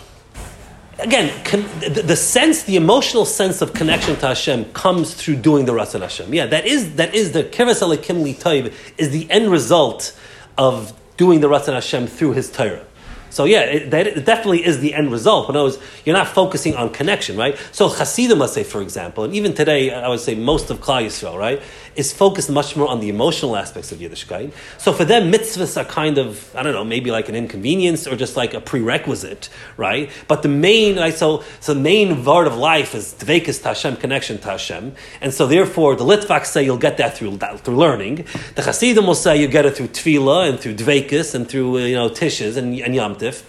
Again, 1.00 1.43
con- 1.43 1.65
the, 1.79 2.03
the 2.05 2.15
sense, 2.15 2.63
the 2.63 2.75
emotional 2.75 3.25
sense 3.25 3.62
of 3.62 3.73
connection 3.73 4.15
to 4.17 4.27
Hashem 4.27 4.65
comes 4.73 5.13
through 5.13 5.38
doing 5.38 5.65
the 5.65 5.73
Ratzon 5.73 6.01
Hashem. 6.01 6.33
Yeah, 6.33 6.45
that 6.47 6.65
is 6.65 6.95
that 6.95 7.13
is 7.13 7.31
the 7.31 7.43
Kiras 7.43 7.81
Alekim 7.81 8.23
Li 8.23 8.33
Toiv 8.33 8.73
is 8.97 9.09
the 9.12 9.29
end 9.29 9.51
result 9.51 10.17
of 10.57 10.93
doing 11.17 11.41
the 11.41 11.47
Ratzon 11.47 11.73
Hashem 11.73 12.07
through 12.07 12.33
His 12.33 12.51
Torah. 12.51 12.85
So 13.33 13.45
yeah, 13.45 13.62
it, 13.62 13.89
that 13.89 14.05
it 14.05 14.25
definitely 14.25 14.63
is 14.63 14.79
the 14.79 14.93
end 14.93 15.12
result. 15.12 15.47
But 15.47 15.55
words, 15.55 15.79
you're 16.05 16.15
not 16.15 16.27
focusing 16.27 16.75
on 16.75 16.91
connection, 16.91 17.35
right? 17.35 17.57
So 17.71 17.89
Hasidim, 17.89 18.38
let's 18.38 18.53
say, 18.53 18.63
for 18.63 18.81
example, 18.81 19.23
and 19.23 19.33
even 19.33 19.55
today, 19.55 19.91
I 19.91 20.07
would 20.07 20.19
say 20.19 20.35
most 20.35 20.69
of 20.69 20.79
Klal 20.79 21.03
Yisrael, 21.03 21.38
right, 21.38 21.59
is 21.95 22.12
focused 22.12 22.50
much 22.50 22.75
more 22.75 22.88
on 22.88 23.00
the 23.00 23.09
emotional 23.09 23.55
aspects 23.55 23.91
of 23.91 24.00
Yiddishkeit. 24.00 24.51
So 24.77 24.93
for 24.93 25.05
them, 25.05 25.31
mitzvahs 25.31 25.79
are 25.79 25.85
kind 25.85 26.17
of, 26.17 26.53
I 26.55 26.63
don't 26.63 26.73
know, 26.73 26.83
maybe 26.83 27.12
like 27.12 27.29
an 27.29 27.35
inconvenience 27.35 28.07
or 28.07 28.15
just 28.15 28.35
like 28.35 28.53
a 28.53 28.62
prerequisite, 28.62 29.50
right? 29.77 30.09
But 30.27 30.43
the 30.43 30.50
main, 30.50 30.97
right, 30.97 31.13
so, 31.13 31.43
so 31.59 31.73
the 31.73 31.79
main 31.79 32.25
word 32.25 32.47
of 32.47 32.57
life 32.57 32.95
is 32.95 33.13
dvekas 33.13 33.62
to 33.62 33.69
Hashem, 33.69 33.97
connection 33.97 34.38
to 34.39 34.50
Hashem. 34.50 34.95
And 35.21 35.33
so 35.33 35.47
therefore, 35.47 35.95
the 35.95 36.05
Litvaks 36.05 36.47
say 36.47 36.63
you'll 36.63 36.77
get 36.77 36.97
that 36.97 37.17
through, 37.17 37.38
through 37.38 37.77
learning. 37.77 38.25
The 38.55 38.63
Hasidim 38.63 39.05
will 39.05 39.15
say 39.15 39.39
you 39.39 39.47
get 39.47 39.65
it 39.65 39.75
through 39.75 39.89
tefillah 39.89 40.50
and 40.50 40.59
through 40.59 40.75
dvekas 40.75 41.35
and 41.35 41.47
through, 41.47 41.77
uh, 41.77 41.79
you 41.81 41.95
know, 41.95 42.09
tishes 42.09 42.57
and, 42.57 42.73
and 42.79 42.95
yamtiv. 42.95 43.43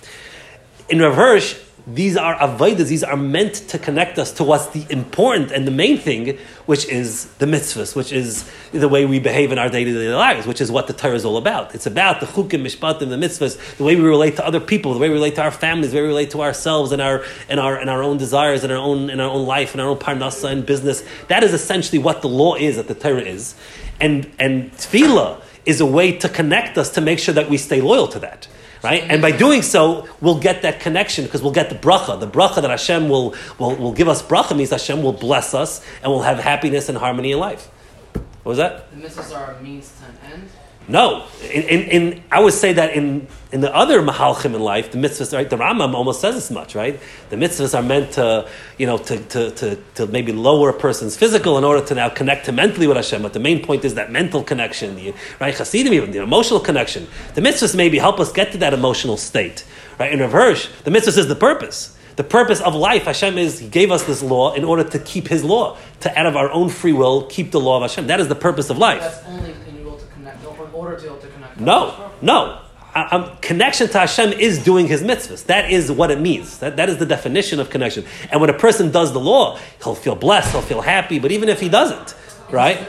In 0.89 0.99
Hirsch, 0.99 1.59
these 1.87 2.17
are 2.17 2.35
avodas, 2.37 2.89
these 2.89 3.05
are 3.05 3.17
meant 3.17 3.55
to 3.69 3.79
connect 3.79 4.19
us 4.19 4.33
to 4.33 4.45
what's 4.45 4.69
the 4.69 4.87
important 4.91 5.51
and 5.51 5.67
the 5.67 5.71
main 5.71 5.99
thing, 5.99 6.39
which 6.65 6.89
is 6.89 7.27
the 7.35 7.45
mitzvahs, 7.45 7.95
which 7.95 8.11
is 8.11 8.51
the 8.73 8.89
way 8.89 9.05
we 9.05 9.19
behave 9.19 9.53
in 9.53 9.59
our 9.59 9.69
day-to-day 9.69 10.15
lives, 10.15 10.47
which 10.47 10.63
is 10.63 10.73
what 10.73 10.87
the 10.87 10.95
Torah 10.95 11.15
is 11.15 11.27
all 11.27 11.37
about. 11.37 11.75
It's 11.75 11.85
about 11.85 12.21
the 12.21 12.27
chukim, 12.27 12.63
mishpatim, 12.63 13.11
the 13.11 13.17
mitzvahs, 13.17 13.77
the 13.77 13.85
way 13.85 13.97
we 13.97 14.03
relate 14.03 14.37
to 14.37 14.47
other 14.47 14.61
people, 14.61 14.95
the 14.95 14.99
way 14.99 15.11
we 15.11 15.15
relate 15.15 15.35
to 15.35 15.43
our 15.43 15.51
families, 15.51 15.91
the 15.91 15.99
way 15.99 16.03
we 16.03 16.09
relate 16.09 16.31
to 16.31 16.41
ourselves 16.41 16.91
and 16.91 17.03
our 17.03 17.23
and 17.51 17.61
our 17.61 17.77
and 17.77 17.91
our 17.91 18.03
own 18.03 18.17
desires 18.17 18.65
and 18.65 18.73
our 18.73 18.79
own 18.79 19.11
in 19.11 19.21
our 19.21 19.29
own 19.29 19.47
life 19.47 19.73
and 19.73 19.83
our 19.83 19.89
own 19.89 19.99
parnasa 19.99 20.51
and 20.51 20.65
business. 20.65 21.05
That 21.29 21.45
is 21.45 21.53
essentially 21.53 21.99
what 21.99 22.23
the 22.23 22.29
law 22.29 22.55
is, 22.55 22.77
that 22.77 22.89
the 22.89 22.95
Torah 22.95 23.21
is. 23.21 23.55
And 24.01 24.33
and 24.39 24.73
tefillah 24.73 25.43
is 25.67 25.83
a 25.83 25.87
way 25.87 26.17
to 26.19 26.31
connect 26.31 26.79
us 26.79 26.91
to 26.93 27.03
make 27.03 27.19
sure 27.19 27.35
that 27.35 27.51
we 27.51 27.59
stay 27.59 27.83
loyal 27.83 28.09
to 28.09 28.19
that. 28.21 28.49
Right? 28.85 29.03
And 29.03 29.23
by 29.23 29.31
doing 29.31 29.63
so, 29.63 30.07
we'll 30.21 30.39
get 30.39 30.61
that 30.61 30.79
connection 30.79 31.25
because 31.25 31.43
we'll 31.43 31.53
get 31.53 31.71
the 31.71 31.75
bracha. 31.75 32.21
The 32.21 32.29
bracha 32.29 32.61
that 32.61 32.69
Hashem 32.71 33.09
will, 33.09 33.35
will, 33.59 33.75
will 33.77 33.93
give 33.95 34.09
us 34.09 34.23
bracha 34.23 34.55
means 34.55 34.69
Hashem 34.69 35.03
will 35.03 35.15
bless 35.15 35.55
us 35.55 35.83
and 36.03 36.13
we'll 36.13 36.21
have 36.21 36.39
happiness 36.39 36.91
and 36.91 36.99
harmony 36.99 37.33
in 37.33 37.39
life. 37.39 37.65
What 38.13 38.45
was 38.45 38.59
that? 38.59 38.91
The 38.91 39.09
mitzvahs 39.09 39.35
are 39.35 39.53
a 39.53 39.63
means 39.63 39.91
to 40.01 40.29
an 40.29 40.33
end. 40.35 40.49
No. 40.87 41.27
In, 41.43 41.63
in, 41.63 41.81
in, 41.89 42.23
I 42.31 42.41
would 42.41 42.53
say 42.53 42.75
that 42.75 42.95
in, 42.95 43.27
in 43.53 43.61
the 43.61 43.75
other 43.75 44.03
mahalchim 44.03 44.55
in 44.55 44.61
life, 44.61 44.93
the 44.93 44.99
mitzvahs, 44.99 45.33
right? 45.33 45.49
The 45.49 45.57
Rambam 45.57 45.95
almost 45.95 46.21
says 46.21 46.37
as 46.37 46.51
much, 46.51 46.75
right? 46.75 47.01
The 47.31 47.37
mitzvahs 47.37 47.77
are 47.79 47.83
meant 47.83 48.13
to, 48.13 48.49
you 48.77 48.87
know, 48.87 48.99
to, 48.99 49.19
to, 49.19 49.51
to, 49.53 49.77
to 49.95 50.07
maybe 50.07 50.33
lower 50.33 50.71
a 50.71 50.75
person's 50.75 51.17
physical 51.17 51.57
in 51.57 51.65
order 51.65 51.85
to 51.87 51.95
now 51.95 52.11
connect 52.11 52.47
to 52.47 52.53
mentally 52.53 52.87
with 52.87 52.97
Hashem. 52.97 53.23
But 53.23 53.33
the 53.33 53.41
main 53.41 53.65
point 53.65 53.85
is 53.85 53.95
that 53.95 54.13
mental 54.13 54.43
connection, 54.43 54.97
the, 54.97 55.15
right? 55.41 55.57
Hasidim 55.57 55.93
even, 55.93 56.11
the 56.11 56.23
emotional 56.23 56.61
connection. 56.61 57.07
The 57.35 57.41
mitzvahs 57.41 57.75
maybe 57.75 57.99
help 57.99 58.21
us 58.21 58.31
get 58.33 58.53
to 58.53 58.59
that 58.59 58.75
emotional 58.75 59.17
state, 59.17 59.65
right? 59.99 60.13
In 60.13 60.21
reverse, 60.21 60.69
the 60.85 60.91
mitzvahs 60.91 61.17
is 61.17 61.29
the 61.29 61.37
purpose. 61.37 61.97
The 62.17 62.25
purpose 62.25 62.61
of 62.61 62.75
life, 62.75 63.05
Hashem 63.05 63.39
is, 63.39 63.59
He 63.59 63.69
gave 63.69 63.91
us 63.91 64.05
this 64.05 64.23
law 64.23 64.55
in 64.55 64.65
order 64.65 64.85
to 64.85 64.99
keep 65.01 65.27
His 65.27 65.43
law, 65.43 65.77
to 66.01 66.19
out 66.19 66.27
of 66.27 66.37
our 66.37 66.51
own 66.51 66.69
free 66.69 66.93
will, 66.93 67.27
keep 67.27 67.51
the 67.51 67.59
law 67.59 67.77
of 67.77 67.83
Hashem. 67.83 68.07
That 68.07 68.21
is 68.21 68.29
the 68.29 68.37
purpose 68.37 68.71
of 68.71 68.79
life. 68.79 69.01
That's 69.01 69.25
only 69.27 69.51
in 69.51 69.85
will 69.85 69.99
to 69.99 70.07
connect, 70.07 70.45
or 70.45 70.67
in 70.67 70.73
order 70.73 70.97
to 70.97 71.03
be 71.03 71.09
able 71.09 71.19
to 71.19 71.27
connect. 71.29 71.44
No, 71.59 72.13
no. 72.21 72.61
I- 72.95 73.37
connection 73.41 73.89
to 73.89 73.99
Hashem 73.99 74.33
is 74.35 74.63
doing 74.63 74.87
his 74.87 75.03
mitzvahs. 75.03 75.47
That 75.47 75.71
is 75.71 75.91
what 75.91 76.11
it 76.13 76.21
means. 76.21 76.59
That, 76.59 76.77
that 76.77 76.89
is 76.89 76.99
the 76.99 77.07
definition 77.07 77.59
of 77.59 77.69
connection. 77.69 78.05
And 78.31 78.41
when 78.41 78.51
a 78.51 78.59
person 78.59 78.93
does 78.93 79.13
the 79.13 79.21
law, 79.21 79.59
he'll 79.83 79.97
feel 79.97 80.15
blessed, 80.15 80.53
he'll 80.53 80.63
feel 80.63 80.81
happy. 80.81 81.19
But 81.19 81.33
even 81.33 81.49
if 81.49 81.61
he 81.61 81.69
doesn't, 81.69 82.15
right? 82.51 82.87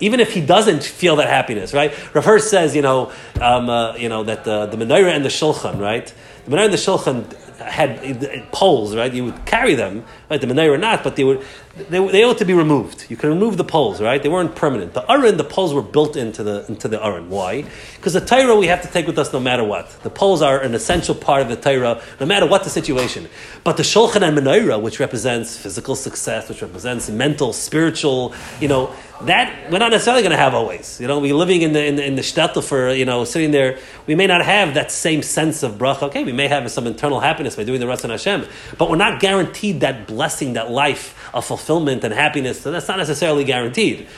Even 0.00 0.20
if 0.20 0.32
he 0.32 0.40
doesn't 0.44 0.82
feel 0.82 1.16
that 1.16 1.28
happiness, 1.28 1.72
right? 1.72 1.92
Rav 2.14 2.24
Hirsch 2.24 2.44
says, 2.44 2.74
you 2.74 2.82
know, 2.82 3.12
um, 3.40 3.68
uh, 3.68 3.94
you 3.96 4.08
know 4.08 4.24
that 4.24 4.44
the, 4.44 4.66
the 4.66 4.76
menorah 4.76 5.14
and 5.14 5.24
the 5.24 5.28
shulchan, 5.28 5.80
right? 5.80 6.12
The 6.44 6.50
menorah 6.50 6.64
and 6.64 6.72
the 6.72 6.76
shulchan 6.76 7.58
had 7.58 8.50
poles, 8.52 8.94
right? 8.94 9.12
You 9.12 9.26
would 9.26 9.44
carry 9.44 9.74
them, 9.74 10.04
right? 10.30 10.40
The 10.40 10.46
menorah 10.46 10.78
not, 10.78 11.02
but 11.02 11.16
they 11.16 11.24
would 11.24 11.44
they, 11.90 12.06
they 12.08 12.24
ought 12.24 12.38
to 12.38 12.44
be 12.44 12.54
removed. 12.54 13.06
You 13.08 13.16
can 13.16 13.28
remove 13.28 13.56
the 13.56 13.64
poles, 13.64 14.00
right? 14.00 14.22
They 14.22 14.28
weren't 14.28 14.56
permanent. 14.56 14.94
The 14.94 15.10
aron, 15.10 15.36
the 15.36 15.44
poles 15.44 15.72
were 15.72 15.82
built 15.82 16.16
into 16.16 16.42
the 16.42 16.66
into 16.68 16.88
the 16.88 17.04
aron. 17.04 17.30
Why? 17.30 17.64
Because 17.96 18.14
the 18.14 18.20
Torah 18.20 18.56
we 18.56 18.66
have 18.66 18.82
to 18.82 18.88
take 18.88 19.06
with 19.06 19.18
us 19.18 19.32
no 19.32 19.40
matter 19.40 19.64
what. 19.64 19.88
The 20.02 20.10
poles 20.10 20.42
are 20.42 20.60
an 20.60 20.74
essential 20.74 21.14
part 21.14 21.42
of 21.42 21.48
the 21.48 21.56
Torah, 21.56 22.02
no 22.20 22.26
matter 22.26 22.46
what 22.46 22.64
the 22.64 22.70
situation. 22.70 23.28
But 23.64 23.76
the 23.76 23.82
shulchan 23.84 24.22
and 24.22 24.36
menorah, 24.36 24.82
which 24.82 25.00
represents 25.00 25.56
physical 25.56 25.94
success, 25.94 26.48
which 26.48 26.62
represents 26.62 27.08
mental, 27.08 27.52
spiritual, 27.52 28.34
you 28.60 28.68
know, 28.68 28.92
that 29.22 29.70
we're 29.70 29.78
not 29.78 29.90
necessarily 29.90 30.22
going 30.22 30.32
to 30.32 30.36
have 30.36 30.54
always. 30.54 31.00
You 31.00 31.06
know, 31.06 31.18
we're 31.18 31.34
living 31.34 31.62
in 31.62 31.72
the 31.72 31.84
in 31.84 31.96
the, 31.96 32.04
in 32.04 32.14
the 32.16 32.22
shtetl 32.22 32.62
for 32.62 32.90
you 32.92 33.04
know 33.04 33.24
sitting 33.24 33.50
there. 33.50 33.78
We 34.06 34.14
may 34.14 34.26
not 34.26 34.44
have 34.44 34.74
that 34.74 34.90
same 34.90 35.22
sense 35.22 35.62
of 35.62 35.74
bracha. 35.74 36.04
Okay, 36.04 36.24
we 36.24 36.32
may 36.32 36.48
have 36.48 36.70
some 36.70 36.86
internal 36.86 37.20
happiness 37.20 37.56
by 37.56 37.64
doing 37.64 37.80
the 37.80 37.86
rest 37.86 38.04
of 38.04 38.10
Hashem, 38.10 38.46
but 38.78 38.90
we're 38.90 38.96
not 38.96 39.20
guaranteed 39.20 39.80
that 39.80 40.06
blessing, 40.06 40.54
that 40.54 40.70
life 40.70 41.14
of 41.34 41.44
fulfillment 41.44 41.67
and 41.70 42.14
happiness. 42.14 42.60
So 42.60 42.70
that's 42.70 42.88
not 42.88 42.98
necessarily 42.98 43.44
guaranteed. 43.44 44.08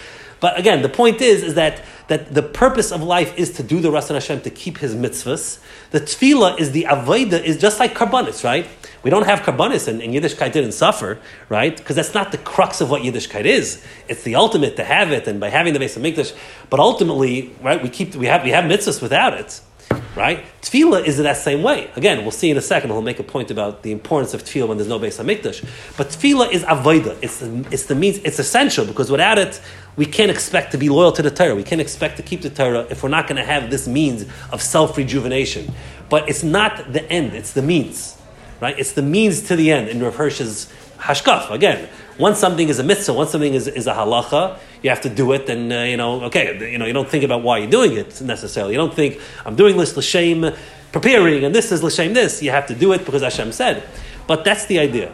But 0.41 0.59
again, 0.59 0.83
the 0.83 0.89
point 0.89 1.21
is, 1.21 1.43
is 1.43 1.55
that, 1.55 1.83
that 2.09 2.33
the 2.33 2.43
purpose 2.43 2.93
of 2.93 3.03
life 3.03 3.37
is 3.39 3.53
to 3.53 3.63
do 3.63 3.81
the 3.81 3.91
Ratzon 3.91 4.15
Hashem, 4.15 4.41
to 4.43 4.51
keep 4.51 4.79
his 4.79 4.95
mitzvahs. 4.95 5.61
The 5.91 6.01
tefillah 6.01 6.59
is 6.59 6.73
the 6.73 6.85
avodah, 6.85 7.43
is 7.43 7.59
just 7.59 7.79
like 7.79 7.95
karbanis, 7.95 8.43
right? 8.43 8.67
We 9.03 9.11
don't 9.11 9.27
have 9.27 9.41
karbanis, 9.41 9.87
and, 9.87 10.01
and 10.01 10.15
Yiddishkeit 10.15 10.53
didn't 10.53 10.73
suffer, 10.73 11.19
right? 11.49 11.77
Because 11.77 11.97
that's 11.97 12.15
not 12.15 12.33
the 12.33 12.39
crux 12.39 12.81
of 12.81 12.91
what 12.91 13.03
Yiddishkeit 13.03 13.45
is. 13.45 13.85
It's 14.09 14.23
the 14.23 14.35
ultimate 14.35 14.77
to 14.77 14.85
have 14.85 15.13
it, 15.13 15.27
and 15.27 15.41
by 15.41 15.51
having 15.51 15.73
the 15.75 15.79
base 15.79 15.97
of 15.97 16.03
Mikdash. 16.03 16.35
But 16.71 16.81
ultimately, 16.81 17.55
right, 17.63 17.83
we 17.83 17.89
keep 17.89 18.15
we 18.15 18.27
have 18.27 18.43
we 18.43 18.51
have 18.51 18.65
mitzvahs 18.65 19.01
without 19.01 19.35
it, 19.35 19.61
right? 20.17 20.45
Tefillah 20.63 21.05
is 21.05 21.19
that 21.19 21.37
same 21.37 21.63
way. 21.63 21.91
Again, 21.97 22.23
we'll 22.23 22.31
see 22.31 22.51
in 22.51 22.57
a 22.57 22.61
second. 22.61 22.91
We'll 22.91 23.03
make 23.03 23.19
a 23.19 23.23
point 23.23 23.51
about 23.51 23.83
the 23.83 23.93
importance 23.93 24.35
of 24.35 24.45
tefillah 24.45 24.69
when 24.69 24.77
there's 24.79 24.89
no 24.89 24.99
base 24.99 25.19
of 25.19 25.27
Mikdash. 25.27 25.65
But 25.97 26.09
tefillah 26.09 26.53
is 26.53 26.63
avodah. 26.65 27.19
It's 27.23 27.43
it's 27.73 27.85
the 27.85 27.95
means. 27.95 28.19
It's 28.19 28.39
essential 28.39 28.85
because 28.85 29.11
without 29.11 29.39
it, 29.39 29.61
we 29.97 30.07
can't 30.07 30.31
expect 30.31 30.73
to 30.73 30.79
be 30.79 30.89
loyal 30.89 31.13
to 31.13 31.23
the 31.23 31.31
Torah. 31.31 31.55
We 31.55 31.63
can't 31.63 31.81
expect 31.81 32.17
to 32.17 32.23
keep 32.23 32.43
the 32.43 32.51
Torah 32.51 32.87
if 32.91 33.03
we're 33.03 33.09
not 33.09 33.27
going 33.27 33.37
to 33.37 33.45
have 33.45 33.71
this 33.71 33.87
means 33.87 34.27
of 34.53 34.63
self 34.63 34.97
rejuvenation. 34.97 35.73
But 36.09 36.29
it's 36.29 36.43
not 36.43 36.93
the 36.93 37.09
end. 37.11 37.35
It's 37.35 37.53
the 37.53 37.63
means, 37.63 38.17
right? 38.61 38.79
It's 38.79 38.93
the 38.93 39.03
means 39.03 39.43
to 39.43 39.57
the 39.57 39.71
end. 39.71 39.89
In 39.89 40.03
Rav 40.03 40.17
Hirsch's 40.17 40.73
hashkaf 40.99 41.51
again. 41.51 41.89
Once 42.19 42.39
something 42.39 42.69
is 42.69 42.79
a 42.79 42.83
mitzvah, 42.83 43.15
once 43.15 43.31
something 43.31 43.55
is, 43.55 43.67
is 43.67 43.87
a 43.87 43.95
halacha, 43.95 44.59
you 44.83 44.91
have 44.91 45.01
to 45.03 45.11
do 45.11 45.33
it, 45.33 45.49
and 45.49 45.73
uh, 45.73 45.77
you 45.81 45.97
know, 45.97 46.25
okay, 46.25 46.71
you 46.71 46.79
know, 46.79 46.87
you 46.87 46.93
don't 46.93 47.09
think 47.09 47.25
about 47.25 47.43
why 47.43 47.59
you're 47.59 47.71
doing 47.71 47.97
it 47.97 48.21
necessarily. 48.23 48.73
You 48.73 48.79
don't 48.79 48.95
think 48.95 49.21
I'm 49.45 49.57
doing 49.57 49.77
this 49.77 49.97
l'shem 49.97 50.55
preparing, 50.93 51.45
and 51.45 51.55
this 51.55 51.73
is 51.73 51.83
l'shem 51.83 52.15
this. 52.15 52.43
You 52.43 52.51
have 52.51 52.67
to 52.69 52.75
do 52.75 52.93
it 52.93 53.05
because 53.05 53.23
Hashem 53.23 53.53
said. 53.53 53.83
But 54.27 54.45
that's 54.45 54.67
the 54.67 54.79
idea, 54.79 55.13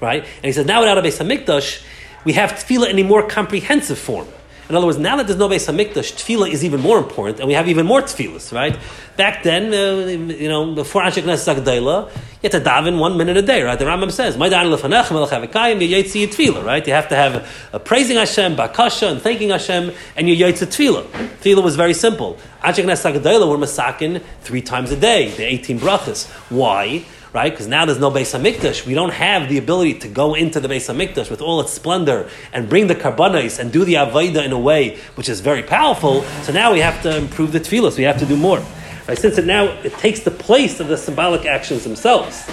right? 0.00 0.22
And 0.22 0.44
he 0.44 0.52
says 0.52 0.66
now 0.66 0.80
without 0.80 0.98
a 0.98 1.02
Beis 1.02 1.18
Hamikdash, 1.24 1.84
we 2.24 2.32
have 2.34 2.52
tefillah 2.52 2.90
in 2.90 2.98
a 2.98 3.04
more 3.04 3.26
comprehensive 3.26 3.98
form. 3.98 4.28
In 4.68 4.74
other 4.74 4.86
words, 4.86 4.98
now 4.98 5.16
that 5.16 5.28
there's 5.28 5.38
no 5.38 5.48
Beis 5.48 5.72
Hamikdash, 5.72 6.14
tefillah 6.14 6.50
is 6.50 6.64
even 6.64 6.80
more 6.80 6.98
important, 6.98 7.38
and 7.38 7.46
we 7.46 7.54
have 7.54 7.68
even 7.68 7.86
more 7.86 8.02
tefillahs, 8.02 8.52
right? 8.52 8.76
Back 9.16 9.44
then, 9.44 9.72
uh, 9.72 10.06
you 10.06 10.48
know, 10.48 10.74
before 10.74 11.02
Anshe 11.02 11.22
Knesset 11.22 11.54
Zakdaila, 11.54 12.08
you 12.08 12.50
had 12.50 12.52
to 12.52 12.60
daven 12.60 12.98
one 12.98 13.16
minute 13.16 13.36
a 13.36 13.42
day, 13.42 13.62
right? 13.62 13.78
The 13.78 13.84
Rambam 13.84 14.10
says, 14.10 14.36
"My 14.36 14.48
daven 14.48 14.76
lefanech 14.76 15.10
melech 15.12 15.30
havikayim 15.30 15.80
yitzi 15.88 16.26
tefillah," 16.26 16.64
right? 16.64 16.84
You 16.86 16.94
have 16.94 17.08
to 17.10 17.16
have 17.16 17.48
a 17.72 17.78
praising 17.78 18.16
Hashem, 18.16 18.56
bakasha, 18.56 19.10
and 19.10 19.22
thanking 19.22 19.50
Hashem, 19.50 19.92
and 20.16 20.28
you 20.28 20.34
yitzi 20.34 20.66
tefillah. 20.66 21.04
Tefillah 21.42 21.62
was 21.62 21.76
very 21.76 21.94
simple. 21.94 22.36
Anshe 22.64 22.84
Knesset 22.84 23.14
Zakdaila 23.14 23.48
were 23.48 23.58
masakin 23.58 24.20
three 24.42 24.62
times 24.62 24.90
a 24.90 24.96
day, 24.96 25.30
the 25.30 25.44
eighteen 25.44 25.78
brachas. 25.78 26.26
Why? 26.50 27.04
Right? 27.36 27.52
Because 27.52 27.66
now 27.66 27.84
there's 27.84 27.98
no 27.98 28.10
Beis 28.10 28.32
Hamikdash. 28.32 28.86
We 28.86 28.94
don't 28.94 29.12
have 29.12 29.50
the 29.50 29.58
ability 29.58 29.98
to 29.98 30.08
go 30.08 30.32
into 30.32 30.58
the 30.58 30.68
Beis 30.68 30.88
Hamikdash 30.88 31.28
with 31.30 31.42
all 31.42 31.60
its 31.60 31.70
splendor 31.70 32.30
and 32.50 32.66
bring 32.66 32.86
the 32.86 32.94
karbanis 32.94 33.58
and 33.58 33.70
do 33.70 33.84
the 33.84 33.94
avodah 33.94 34.42
in 34.42 34.52
a 34.52 34.58
way 34.58 34.96
which 35.16 35.28
is 35.28 35.40
very 35.40 35.62
powerful. 35.62 36.22
So 36.44 36.54
now 36.54 36.72
we 36.72 36.80
have 36.80 37.02
to 37.02 37.14
improve 37.14 37.52
the 37.52 37.60
tefillah. 37.60 37.90
So 37.90 37.98
we 37.98 38.04
have 38.04 38.18
to 38.20 38.24
do 38.24 38.38
more, 38.38 38.64
right? 39.06 39.18
Since 39.18 39.36
it 39.36 39.44
now 39.44 39.64
it 39.84 39.92
takes 39.98 40.20
the 40.20 40.30
place 40.30 40.80
of 40.80 40.88
the 40.88 40.96
symbolic 40.96 41.44
actions 41.44 41.84
themselves, 41.84 42.50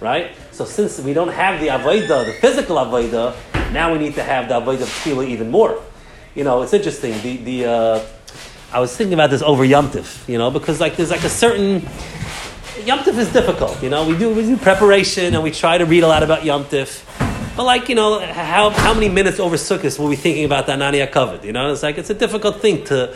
right? 0.00 0.36
So 0.52 0.66
since 0.66 1.00
we 1.00 1.14
don't 1.14 1.32
have 1.32 1.58
the 1.58 1.68
avodah, 1.68 2.26
the 2.26 2.34
physical 2.42 2.76
avodah, 2.76 3.34
Now 3.72 3.90
we 3.90 3.98
need 3.98 4.16
to 4.16 4.22
have 4.22 4.50
the 4.50 4.60
avodah 4.60 4.82
of 4.82 4.88
tefillah 4.88 5.26
even 5.28 5.50
more. 5.50 5.82
You 6.34 6.44
know, 6.44 6.60
it's 6.60 6.74
interesting. 6.74 7.12
The 7.22 7.36
the 7.38 7.58
uh, 7.64 8.06
I 8.70 8.80
was 8.80 8.94
thinking 8.94 9.14
about 9.14 9.30
this 9.30 9.40
over 9.40 9.64
Yom 9.64 9.88
Tif, 9.88 10.28
you 10.28 10.36
know, 10.36 10.50
because 10.50 10.78
like 10.78 10.96
there's 10.96 11.10
like 11.10 11.24
a 11.24 11.30
certain 11.30 11.88
Yom 12.86 13.00
Tif 13.00 13.18
is 13.18 13.32
difficult. 13.32 13.82
You 13.82 13.90
know, 13.90 14.06
we 14.06 14.16
do 14.16 14.30
we 14.30 14.42
do 14.42 14.56
preparation 14.56 15.34
and 15.34 15.42
we 15.42 15.50
try 15.50 15.78
to 15.78 15.84
read 15.84 16.02
a 16.02 16.08
lot 16.08 16.22
about 16.22 16.44
Yom 16.44 16.64
Tif. 16.64 17.04
But 17.56 17.64
like 17.64 17.88
you 17.88 17.94
know, 17.94 18.20
how 18.20 18.70
how 18.70 18.94
many 18.94 19.08
minutes 19.08 19.38
over 19.38 19.56
Sukkot 19.56 19.98
were 19.98 20.08
we 20.08 20.16
thinking 20.16 20.44
about 20.44 20.66
that 20.68 20.78
Nania 20.78 21.10
covered? 21.10 21.44
You 21.44 21.52
know, 21.52 21.72
it's 21.72 21.82
like 21.82 21.98
it's 21.98 22.10
a 22.10 22.14
difficult 22.14 22.60
thing 22.60 22.84
to, 22.84 23.14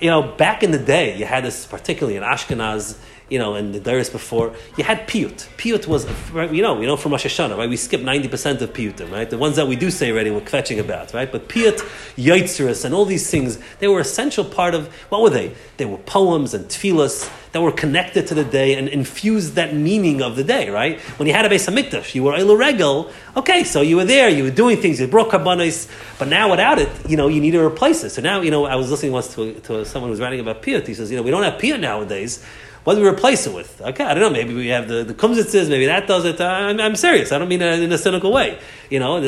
you 0.00 0.10
know, 0.10 0.22
back 0.22 0.62
in 0.62 0.70
the 0.70 0.78
day, 0.78 1.16
you 1.16 1.24
had 1.24 1.44
this 1.44 1.66
particularly 1.66 2.16
in 2.16 2.22
Ashkenaz 2.22 2.96
you 3.30 3.38
know, 3.38 3.54
and 3.54 3.74
the 3.74 3.80
Darius 3.80 4.10
before, 4.10 4.54
you 4.76 4.84
had 4.84 5.06
piyut. 5.08 5.48
Piyut 5.56 5.86
was, 5.86 6.04
you 6.52 6.62
know, 6.62 6.74
we 6.74 6.86
know 6.86 6.96
from 6.96 7.12
Rosh 7.12 7.26
Hashanah, 7.26 7.56
right? 7.56 7.68
We 7.68 7.76
skip 7.76 8.00
90% 8.00 8.60
of 8.60 8.72
piyutim, 8.72 9.10
right? 9.10 9.30
The 9.30 9.38
ones 9.38 9.56
that 9.56 9.68
we 9.68 9.76
do 9.76 9.90
say 9.90 10.10
already, 10.10 10.30
we're 10.30 10.40
kvetching 10.40 10.80
about, 10.80 11.14
right? 11.14 11.30
But 11.30 11.48
piyut, 11.48 11.78
yitzurus, 12.16 12.84
and 12.84 12.92
all 12.92 13.04
these 13.04 13.30
things, 13.30 13.58
they 13.78 13.88
were 13.88 14.00
essential 14.00 14.44
part 14.44 14.74
of, 14.74 14.92
what 15.10 15.22
were 15.22 15.30
they? 15.30 15.54
They 15.76 15.86
were 15.86 15.98
poems 15.98 16.54
and 16.54 16.66
tefillas 16.66 17.30
that 17.52 17.60
were 17.60 17.72
connected 17.72 18.26
to 18.28 18.34
the 18.34 18.44
day 18.44 18.74
and 18.74 18.88
infused 18.88 19.54
that 19.54 19.74
meaning 19.74 20.22
of 20.22 20.36
the 20.36 20.44
day, 20.44 20.70
right? 20.70 21.00
When 21.18 21.26
you 21.26 21.34
had 21.34 21.44
a 21.44 21.48
Beis 21.48 21.68
HaMikdash, 21.68 22.14
you 22.14 22.22
were 22.22 22.32
Eilu 22.32 22.58
Regel, 22.58 23.10
okay, 23.36 23.64
so 23.64 23.80
you 23.80 23.96
were 23.96 24.04
there, 24.04 24.28
you 24.28 24.44
were 24.44 24.50
doing 24.50 24.76
things, 24.76 25.00
you 25.00 25.06
brought 25.08 25.30
karbanis, 25.30 25.88
but 26.18 26.28
now 26.28 26.50
without 26.50 26.78
it, 26.78 26.88
you 27.08 27.16
know, 27.16 27.28
you 27.28 27.40
need 27.40 27.52
to 27.52 27.60
replace 27.60 28.04
it. 28.04 28.10
So 28.10 28.22
now, 28.22 28.40
you 28.40 28.50
know, 28.50 28.66
I 28.66 28.76
was 28.76 28.90
listening 28.90 29.12
once 29.12 29.34
to, 29.34 29.54
to 29.60 29.84
someone 29.84 30.08
who 30.08 30.12
was 30.12 30.20
writing 30.20 30.40
about 30.40 30.62
piyut, 30.62 30.86
he 30.86 30.94
says, 30.94 31.10
you 31.10 31.16
know, 31.16 31.22
we 31.22 31.30
don't 31.30 31.42
have 31.42 31.60
piyut 31.60 31.80
nowadays, 31.80 32.44
what 32.84 32.94
do 32.94 33.02
we 33.02 33.08
replace 33.08 33.46
it 33.46 33.54
with? 33.54 33.80
Okay, 33.80 34.04
I 34.04 34.14
don't 34.14 34.22
know. 34.22 34.30
Maybe 34.30 34.54
we 34.54 34.68
have 34.68 34.88
the, 34.88 35.04
the 35.04 35.14
kumzitzes, 35.14 35.68
maybe 35.68 35.86
that 35.86 36.06
does 36.06 36.24
it. 36.24 36.40
I'm, 36.40 36.80
I'm 36.80 36.96
serious. 36.96 37.30
I 37.30 37.38
don't 37.38 37.48
mean 37.48 37.60
it 37.60 37.80
in 37.80 37.92
a 37.92 37.98
cynical 37.98 38.32
way. 38.32 38.58
You 38.90 38.98
know, 38.98 39.20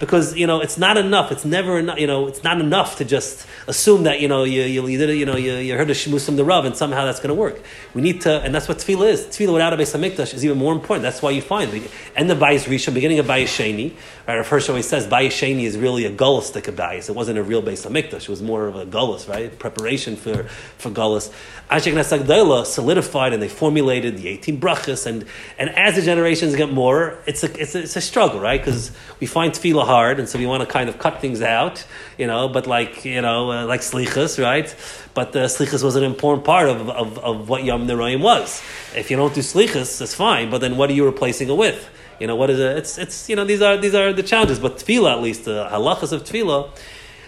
because, 0.00 0.34
you 0.34 0.46
know, 0.46 0.60
it's 0.60 0.78
not 0.78 0.96
enough. 0.96 1.30
It's 1.30 1.44
never 1.44 1.78
enough. 1.78 1.98
You 1.98 2.06
know, 2.06 2.26
it's 2.26 2.42
not 2.42 2.60
enough 2.60 2.96
to 2.96 3.04
just 3.04 3.46
assume 3.68 4.04
that, 4.04 4.20
you 4.20 4.28
know, 4.28 4.44
you, 4.44 4.62
you, 4.62 4.86
you 4.86 4.98
did 4.98 5.10
it, 5.10 5.16
you 5.16 5.26
know, 5.26 5.36
you, 5.36 5.54
you 5.54 5.76
heard 5.76 5.90
a 5.90 5.94
shemus 5.94 6.24
from 6.24 6.36
the 6.36 6.44
Rav 6.44 6.64
and 6.64 6.76
somehow 6.76 7.04
that's 7.04 7.18
going 7.18 7.28
to 7.28 7.34
work. 7.34 7.60
We 7.94 8.02
need 8.02 8.22
to, 8.22 8.40
and 8.40 8.54
that's 8.54 8.68
what 8.68 8.78
tefillah 8.78 9.10
is. 9.10 9.24
Tefillah 9.26 9.54
without 9.54 9.72
a 9.72 9.76
Beis 9.76 9.94
HaMikdash 9.94 10.34
is 10.34 10.44
even 10.44 10.58
more 10.58 10.72
important. 10.72 11.02
That's 11.02 11.20
why 11.20 11.30
you 11.30 11.42
find 11.42 11.70
the 11.70 11.88
end 12.14 12.30
of 12.30 12.38
Bayis 12.38 12.64
Rishon, 12.64 12.94
beginning 12.94 13.18
of 13.18 13.26
Bayis 13.26 13.44
Sheni, 13.44 13.92
right? 14.26 14.36
Rav 14.36 14.48
Hirsch 14.48 14.68
always 14.68 14.88
says 14.88 15.06
Bayis 15.06 15.28
Sheni 15.28 15.64
is 15.64 15.76
really 15.76 16.04
a 16.04 16.12
gullus 16.12 16.54
of 16.54 16.74
Bayis. 16.74 17.08
It 17.08 17.14
wasn't 17.14 17.38
a 17.38 17.42
real 17.42 17.62
Beis 17.62 17.86
HaMikdash. 17.86 18.22
It 18.22 18.28
was 18.28 18.42
more 18.42 18.66
of 18.66 18.76
a 18.76 18.86
gullus, 18.86 19.28
right? 19.28 19.56
Preparation 19.58 20.16
for, 20.16 20.44
for 20.78 20.90
gullus. 20.90 21.32
Ashek 21.70 21.92
Nasagdela 21.92 22.64
solidified 22.64 23.32
and 23.32 23.42
they 23.42 23.48
formulated 23.48 24.16
the 24.16 24.28
18 24.28 24.60
brachas, 24.60 25.06
and, 25.06 25.26
and 25.58 25.70
as 25.70 25.96
the 25.96 26.02
generations 26.02 26.54
get 26.54 26.72
more, 26.72 27.18
it's 27.26 27.42
a, 27.42 27.60
it's 27.60 27.74
a, 27.74 27.80
it's 27.80 27.96
a 27.96 28.00
struggle, 28.00 28.40
right? 28.40 28.60
Because 28.60 28.85
we 29.20 29.26
find 29.26 29.52
tefillah 29.52 29.86
hard, 29.86 30.18
and 30.18 30.28
so 30.28 30.38
we 30.38 30.46
want 30.46 30.62
to 30.62 30.66
kind 30.66 30.88
of 30.88 30.98
cut 30.98 31.20
things 31.20 31.42
out, 31.42 31.84
you 32.18 32.26
know, 32.26 32.48
but 32.48 32.66
like, 32.66 33.04
you 33.04 33.20
know, 33.20 33.50
uh, 33.50 33.66
like 33.66 33.80
slichas, 33.80 34.42
right? 34.42 34.74
But 35.14 35.34
uh, 35.34 35.44
slichas 35.46 35.82
was 35.82 35.96
an 35.96 36.04
important 36.04 36.44
part 36.44 36.68
of, 36.68 36.88
of, 36.90 37.18
of 37.18 37.48
what 37.48 37.64
Yom 37.64 37.86
Nirayim 37.86 38.20
was. 38.20 38.62
If 38.94 39.10
you 39.10 39.16
don't 39.16 39.34
do 39.34 39.40
slichas, 39.40 39.98
that's 39.98 40.14
fine, 40.14 40.50
but 40.50 40.60
then 40.60 40.76
what 40.76 40.90
are 40.90 40.94
you 40.94 41.04
replacing 41.04 41.48
it 41.48 41.56
with? 41.56 41.88
You 42.20 42.26
know, 42.26 42.36
what 42.36 42.50
is 42.50 42.58
it? 42.58 42.76
It's, 42.78 42.98
it's, 42.98 43.28
you 43.28 43.36
know, 43.36 43.44
these 43.44 43.62
are, 43.62 43.76
these 43.76 43.94
are 43.94 44.12
the 44.12 44.22
challenges, 44.22 44.58
but 44.58 44.76
tefillah, 44.76 45.12
at 45.12 45.22
least, 45.22 45.44
the 45.44 45.68
halachas 45.70 46.12
of 46.12 46.24
tefillah, 46.24 46.70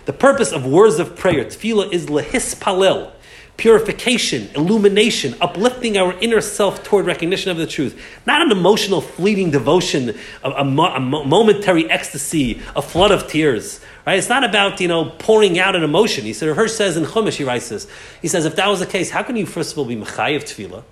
the 0.06 0.12
purpose 0.12 0.52
of 0.52 0.64
words 0.66 0.98
of 0.98 1.16
prayer, 1.16 1.44
tefillah 1.44 1.92
is 1.92 2.06
lehispalel 2.06 3.12
purification, 3.58 4.48
illumination, 4.54 5.34
uplifting 5.42 5.98
our 5.98 6.18
inner 6.20 6.40
self 6.40 6.82
toward 6.82 7.04
recognition 7.04 7.50
of 7.50 7.58
the 7.58 7.66
truth. 7.66 8.00
Not 8.24 8.40
an 8.40 8.50
emotional, 8.50 9.02
fleeting 9.02 9.50
devotion, 9.50 10.16
a, 10.42 10.50
a, 10.50 10.62
a, 10.62 11.00
momentary 11.00 11.90
ecstasy, 11.90 12.62
a 12.74 12.80
flood 12.80 13.10
of 13.10 13.28
tears. 13.28 13.80
Right? 14.06 14.18
It's 14.18 14.30
not 14.30 14.44
about 14.44 14.80
you 14.80 14.88
know 14.88 15.10
pouring 15.18 15.58
out 15.58 15.76
an 15.76 15.82
emotion. 15.82 16.24
He 16.24 16.32
said, 16.32 16.56
Hirsch 16.56 16.72
says 16.72 16.96
in 16.96 17.04
Chumash, 17.04 17.34
he 17.34 17.44
writes 17.44 17.68
this. 17.68 17.86
He 18.22 18.28
says, 18.28 18.46
if 18.46 18.56
that 18.56 18.68
was 18.68 18.80
the 18.80 18.86
case, 18.86 19.10
how 19.10 19.22
can 19.22 19.36
you 19.36 19.44
first 19.44 19.72
of 19.72 19.78
all 19.78 19.84
be 19.84 19.96
mechayiv 19.96 20.44
tefillah? 20.44 20.84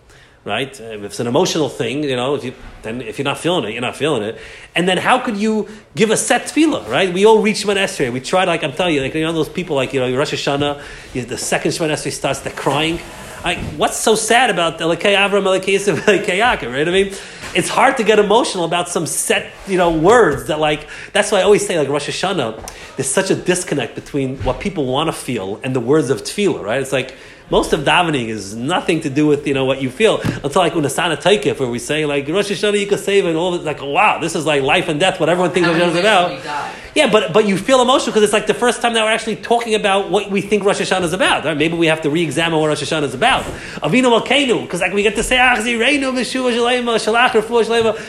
Right? 0.47 0.81
Uh, 0.81 0.85
if 0.85 1.03
it's 1.03 1.21
an 1.21 1.27
emotional 1.27 1.69
thing, 1.69 2.05
you 2.05 2.15
know, 2.15 2.37
if 2.37 2.45
you 2.45 2.55
then 2.83 3.03
if 3.03 3.19
you're 3.19 3.25
not 3.25 3.39
feeling 3.39 3.65
it, 3.65 3.73
you're 3.73 3.83
not 3.83 3.97
feeling 3.97 4.23
it. 4.23 4.39
And 4.77 4.89
then 4.89 4.97
how 4.97 5.19
could 5.19 5.37
you 5.37 5.69
give 5.97 6.11
a 6.11 6.17
set 6.17 6.43
tefillah, 6.43 6.89
right? 6.89 7.13
We 7.13 7.27
all 7.27 7.43
reach 7.43 7.65
Shemon 7.65 7.77
Esrei. 7.77 8.13
We 8.13 8.21
try, 8.21 8.45
like 8.45 8.63
I'm 8.63 8.73
telling 8.73 8.95
you, 8.95 9.03
like 9.03 9.13
you 9.13 9.23
know 9.23 9.33
those 9.33 9.49
people, 9.49 9.75
like 9.75 9.93
you 9.93 10.01
know, 10.01 10.17
Rosh 10.17 10.33
Hashanah, 10.33 10.81
you, 11.13 11.25
the 11.25 11.37
second 11.37 11.73
Shemon 11.73 11.91
Esrei 11.91 12.13
starts, 12.13 12.41
they're 12.41 12.53
crying. 12.53 13.01
Like, 13.45 13.59
what's 13.77 13.97
so 13.97 14.15
sad 14.15 14.51
about 14.51 14.79
Elekei 14.79 15.15
Avram, 15.15 15.45
Elekei 15.45 15.77
Yisrael, 15.77 16.25
Yaakov, 16.25 16.73
right? 16.73 16.89
I 16.89 16.91
mean, 16.91 17.15
it's 17.55 17.69
hard 17.69 17.97
to 17.99 18.03
get 18.03 18.19
emotional 18.19 18.65
about 18.65 18.89
some 18.89 19.07
set, 19.07 19.53
you 19.69 19.79
know, 19.79 19.97
words 19.97 20.47
that 20.47 20.59
like, 20.59 20.89
that's 21.13 21.31
why 21.31 21.41
I 21.41 21.43
always 21.43 21.65
say 21.65 21.79
like 21.79 21.89
Rosh 21.89 22.09
Hashanah, 22.09 22.97
there's 22.97 23.09
such 23.09 23.31
a 23.31 23.37
disconnect 23.37 23.95
between 23.95 24.39
what 24.39 24.59
people 24.59 24.87
want 24.87 25.09
to 25.09 25.13
feel 25.13 25.61
and 25.63 25.77
the 25.77 25.81
words 25.81 26.11
of 26.11 26.23
tefillah, 26.23 26.63
right? 26.63 26.81
It's 26.81 26.93
like, 26.93 27.15
most 27.51 27.73
of 27.73 27.81
davening 27.81 28.29
is 28.29 28.55
nothing 28.55 29.01
to 29.01 29.11
do 29.11 29.27
with 29.27 29.47
you 29.47 29.55
know 29.55 29.65
what 29.65 29.81
you 29.81 29.91
feel 29.91 30.21
until 30.21 30.63
like 30.63 30.73
unasana 30.73 31.17
taikif 31.17 31.61
where 31.61 31.69
we 31.69 31.79
say 31.79 32.05
like 32.05 32.27
Rosh 32.29 32.51
Hashanah 32.51 32.79
you 32.79 32.87
can 32.87 32.99
save 32.99 33.25
and 33.27 33.37
all 33.37 33.57
like 33.59 33.81
wow 33.81 34.19
this 34.19 34.35
is 34.35 34.47
like 34.47 34.63
life 34.63 34.89
and 34.89 34.99
death 34.99 35.21
what 35.21 35.29
everyone 35.29 35.53
thinks 35.53 35.69
Rosh 35.69 35.79
Hashanah 35.79 35.91
is 35.91 35.97
about. 35.97 36.75
Yeah, 36.95 37.11
but 37.11 37.33
but 37.33 37.47
you 37.47 37.59
feel 37.59 37.83
emotional 37.83 38.13
because 38.13 38.23
it's 38.23 38.33
like 38.33 38.47
the 38.47 38.55
first 38.55 38.81
time 38.81 38.95
that 38.95 39.05
we're 39.05 39.13
actually 39.13 39.37
talking 39.37 39.75
about 39.75 40.11
what 40.11 40.31
we 40.31 40.41
think 40.41 40.65
Rosh 40.65 40.81
Hashanah 40.81 41.03
is 41.03 41.13
about. 41.13 41.45
Right? 41.45 41.57
Maybe 41.57 41.77
we 41.77 41.89
have 41.89 42.01
to 42.03 42.11
re-examine 42.11 42.59
what 42.59 42.69
Rosh 42.69 42.83
Hashanah 42.83 43.03
is 43.03 43.15
about. 43.15 43.45
Avinu 43.83 44.19
Malkeinu 44.19 44.63
because 44.63 44.81
like 44.81 44.93
we 44.93 45.03
get 45.03 45.15
to 45.17 45.23
say 45.23 45.39
ah, 45.39 45.57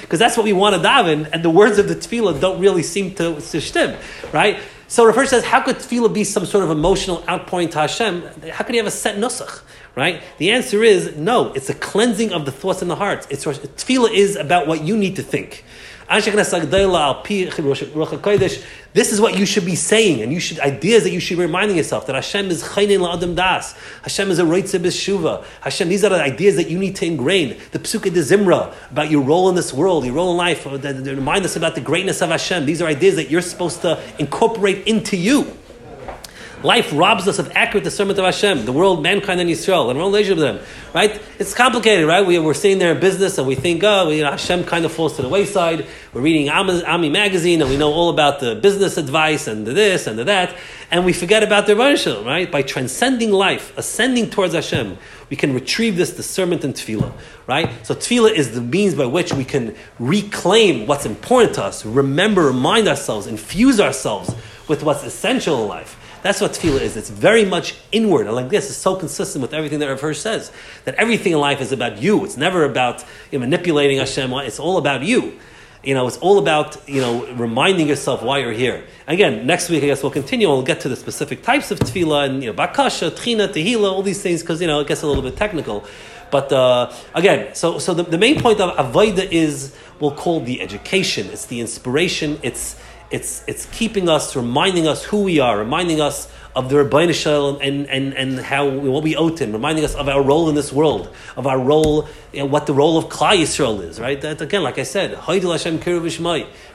because 0.01 0.19
that's 0.19 0.37
what 0.37 0.43
we 0.43 0.53
want 0.53 0.75
to 0.75 0.81
daven 0.81 1.29
and 1.33 1.43
the 1.43 1.49
words 1.49 1.77
of 1.77 1.87
the 1.87 1.95
tefillah 1.95 2.39
don't 2.39 2.59
really 2.59 2.83
seem 2.83 3.11
to, 3.11 3.35
to 3.35 3.57
shtim, 3.57 3.97
right? 4.33 4.59
So 4.89 5.05
Rav 5.05 5.27
says, 5.27 5.43
how 5.43 5.61
could 5.61 5.77
tefillah 5.77 6.13
be 6.13 6.23
some 6.23 6.45
sort 6.45 6.63
of 6.63 6.69
emotional 6.69 7.23
outpouring 7.27 7.69
to 7.69 7.79
Hashem? 7.79 8.21
How 8.51 8.63
could 8.63 8.73
you 8.73 8.79
have 8.81 8.87
a 8.87 8.91
set 8.91 9.17
nusach? 9.17 9.61
Right? 9.95 10.21
The 10.37 10.51
answer 10.51 10.83
is 10.83 11.17
no. 11.17 11.51
It's 11.53 11.69
a 11.69 11.73
cleansing 11.73 12.31
of 12.31 12.45
the 12.45 12.51
thoughts 12.51 12.81
in 12.81 12.87
the 12.87 12.95
heart. 12.95 13.27
It's 13.29 13.45
tefillah 13.45 14.13
is 14.13 14.35
about 14.35 14.67
what 14.67 14.83
you 14.83 14.95
need 14.95 15.17
to 15.17 15.23
think. 15.23 15.65
This 16.09 16.27
is 19.11 19.19
what 19.19 19.37
you 19.37 19.45
should 19.45 19.65
be 19.65 19.75
saying, 19.75 20.21
and 20.21 20.31
you 20.31 20.39
should 20.39 20.59
ideas 20.59 21.03
that 21.03 21.11
you 21.11 21.19
should 21.19 21.37
be 21.37 21.43
reminding 21.43 21.75
yourself 21.75 22.07
that 22.07 22.15
Hashem 22.15 22.49
is 22.49 22.63
chaynin 22.63 22.99
la'adam 22.99 23.35
das. 23.35 23.75
Hashem 24.03 24.31
is 24.31 24.39
a 24.39 24.43
reitzah 24.43 24.79
b'shuva. 24.79 25.43
Hashem, 25.61 25.89
these 25.89 26.05
are 26.05 26.09
the 26.09 26.23
ideas 26.23 26.55
that 26.55 26.69
you 26.69 26.79
need 26.79 26.95
to 26.95 27.05
ingrain. 27.05 27.57
The 27.71 27.79
psukkah 27.79 28.13
de 28.13 28.21
zimra 28.21 28.73
about 28.89 29.11
your 29.11 29.21
role 29.21 29.49
in 29.49 29.55
this 29.55 29.73
world, 29.73 30.05
your 30.05 30.13
role 30.13 30.31
in 30.31 30.37
life. 30.37 30.63
That 30.63 30.95
remind 31.05 31.43
us 31.43 31.57
about 31.57 31.75
the 31.75 31.81
greatness 31.81 32.21
of 32.21 32.29
Hashem. 32.29 32.65
These 32.65 32.81
are 32.81 32.87
ideas 32.87 33.17
that 33.17 33.29
you're 33.29 33.41
supposed 33.41 33.81
to 33.81 34.01
incorporate 34.17 34.87
into 34.87 35.17
you. 35.17 35.57
Life 36.63 36.91
robs 36.91 37.27
us 37.27 37.37
of 37.37 37.51
accurate 37.53 37.83
discernment 37.83 38.17
of 38.17 38.25
Hashem, 38.25 38.65
the 38.65 38.71
world, 38.71 39.03
mankind, 39.03 39.39
and 39.39 39.47
Yisrael, 39.47 39.91
and 39.91 39.99
relationship 39.99 40.37
with 40.37 40.45
them. 40.45 40.67
Right? 40.91 41.21
It's 41.37 41.53
complicated, 41.53 42.07
right? 42.07 42.25
We, 42.25 42.39
we're 42.39 42.55
sitting 42.55 42.79
there 42.79 42.93
in 42.93 42.99
business 42.99 43.37
and 43.37 43.45
we 43.45 43.53
think, 43.53 43.83
oh, 43.83 44.09
you 44.09 44.23
know, 44.23 44.31
Hashem 44.31 44.63
kind 44.63 44.83
of 44.83 44.91
falls 44.91 45.17
to 45.17 45.21
the 45.21 45.29
wayside. 45.29 45.85
We're 46.13 46.21
reading 46.21 46.49
Ami 46.49 47.09
magazine 47.09 47.61
and 47.61 47.69
we 47.69 47.77
know 47.77 47.93
all 47.93 48.09
about 48.09 48.39
the 48.39 48.55
business 48.55 48.97
advice 48.97 49.45
and 49.45 49.67
the 49.67 49.73
this 49.73 50.07
and 50.07 50.17
the 50.17 50.23
that, 50.23 50.55
and 50.89 51.05
we 51.05 51.13
forget 51.13 51.43
about 51.43 51.67
the 51.67 51.73
Rebbeinu 51.73 52.25
right? 52.25 52.51
By 52.51 52.63
transcending 52.63 53.31
life, 53.31 53.77
ascending 53.77 54.31
towards 54.31 54.55
Hashem, 54.55 54.97
we 55.29 55.37
can 55.37 55.53
retrieve 55.53 55.95
this 55.95 56.15
discernment 56.15 56.63
in 56.63 56.73
tefillah, 56.73 57.13
right? 57.45 57.69
So 57.85 57.93
tefillah 57.93 58.31
is 58.31 58.55
the 58.55 58.61
means 58.61 58.95
by 58.95 59.05
which 59.05 59.31
we 59.31 59.43
can 59.43 59.75
reclaim 59.99 60.87
what's 60.87 61.05
important 61.05 61.53
to 61.55 61.63
us, 61.65 61.85
remember, 61.85 62.47
remind 62.47 62.87
ourselves, 62.87 63.27
infuse 63.27 63.79
ourselves 63.79 64.33
with 64.67 64.81
what's 64.81 65.03
essential 65.03 65.61
in 65.61 65.67
life. 65.67 65.97
That's 66.27 66.41
what 66.41 66.51
tefillah 66.51 66.81
is. 66.81 66.97
It's 66.97 67.09
very 67.09 67.45
much 67.45 67.73
inward. 67.93 68.27
And 68.27 68.35
like 68.35 68.49
this, 68.49 68.69
is 68.69 68.75
so 68.75 68.97
consistent 68.97 69.41
with 69.41 69.53
everything 69.53 69.79
that 69.79 69.87
Rav 69.87 70.01
Hirsch 70.01 70.19
says. 70.19 70.51
That 70.83 70.95
everything 70.95 71.31
in 71.31 71.39
life 71.39 71.61
is 71.61 71.71
about 71.71 72.01
you. 72.01 72.25
It's 72.25 72.35
never 72.35 72.65
about 72.65 73.05
you 73.31 73.39
know, 73.39 73.45
manipulating 73.45 73.99
Hashem. 73.99 74.33
It's 74.33 74.59
all 74.59 74.75
about 74.75 75.03
you. 75.03 75.39
You 75.85 75.93
know, 75.93 76.05
it's 76.05 76.17
all 76.17 76.37
about, 76.37 76.77
you 76.85 76.99
know, 76.99 77.25
reminding 77.35 77.87
yourself 77.87 78.21
why 78.21 78.39
you're 78.39 78.51
here. 78.51 78.83
Again, 79.07 79.47
next 79.47 79.69
week, 79.69 79.81
I 79.83 79.85
guess 79.85 80.03
we'll 80.03 80.11
continue. 80.11 80.49
We'll 80.49 80.63
get 80.63 80.81
to 80.81 80.89
the 80.89 80.97
specific 80.97 81.43
types 81.43 81.71
of 81.71 81.79
tefillah 81.79 82.25
and, 82.25 82.43
you 82.43 82.51
know, 82.51 82.61
bakasha, 82.61 83.09
tchina, 83.11 83.47
tehillah, 83.47 83.89
all 83.89 84.03
these 84.03 84.21
things, 84.21 84.41
because, 84.41 84.59
you 84.59 84.67
know, 84.67 84.81
it 84.81 84.87
gets 84.89 85.03
a 85.03 85.07
little 85.07 85.23
bit 85.23 85.37
technical. 85.37 85.85
But 86.29 86.51
uh, 86.51 86.91
again, 87.15 87.55
so, 87.55 87.79
so 87.79 87.93
the, 87.93 88.03
the 88.03 88.17
main 88.17 88.41
point 88.41 88.59
of 88.59 88.75
Avodah 88.75 89.31
is, 89.31 89.73
we'll 90.01 90.11
call 90.11 90.41
the 90.41 90.59
education. 90.59 91.27
It's 91.27 91.45
the 91.45 91.61
inspiration. 91.61 92.37
It's, 92.43 92.77
it's, 93.11 93.43
it's 93.47 93.65
keeping 93.67 94.09
us, 94.09 94.35
reminding 94.35 94.87
us 94.87 95.03
who 95.03 95.23
we 95.23 95.39
are, 95.39 95.57
reminding 95.57 96.01
us 96.01 96.31
of 96.57 96.69
the 96.69 96.75
Rabbeinu 96.75 97.13
Shalom 97.13 97.59
and, 97.61 97.87
and, 97.87 98.15
and 98.15 98.39
how 98.39 98.67
what 98.67 99.03
we 99.03 99.15
owe 99.15 99.29
to 99.29 99.43
him, 99.43 99.51
reminding 99.51 99.85
us 99.85 99.93
of 99.93 100.09
our 100.09 100.23
role 100.23 100.49
in 100.49 100.55
this 100.55 100.73
world, 100.73 101.13
of 101.35 101.45
our 101.45 101.59
role, 101.59 102.09
you 102.33 102.39
know, 102.39 102.47
what 102.47 102.65
the 102.65 102.73
role 102.73 102.97
of 102.97 103.09
Klal 103.09 103.37
Yisrael 103.37 103.83
is, 103.83 103.99
right? 103.99 104.19
That 104.19 104.41
again, 104.41 104.63
like 104.63 104.79
I 104.79 104.83
said, 104.83 105.13
Hashem 105.13 105.77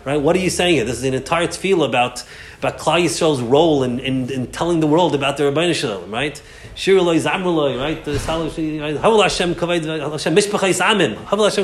right? 0.05 0.17
What 0.17 0.37
are 0.37 0.39
you 0.39 0.51
saying 0.51 0.77
here? 0.77 0.85
This 0.85 0.99
is 0.99 1.05
an 1.05 1.15
entire 1.15 1.49
tefillah 1.49 1.89
about 1.89 2.23
about 2.61 2.79
Klal 2.79 3.03
Yisrael's 3.03 3.43
role 3.43 3.83
in, 3.83 3.99
in, 3.99 4.31
in 4.31 4.47
telling 4.53 4.79
the 4.79 4.87
world 4.87 5.17
about 5.17 5.37
the 5.37 5.51
Rabbeinu 5.51 5.75
Shalom, 5.75 6.13
right? 6.13 6.41
Shiruloi 6.77 7.21
Zamruloi, 7.21 7.77
right? 7.77 8.05
Havul 8.05 9.21
Hashem 9.21 9.55
Hashem 9.57 10.35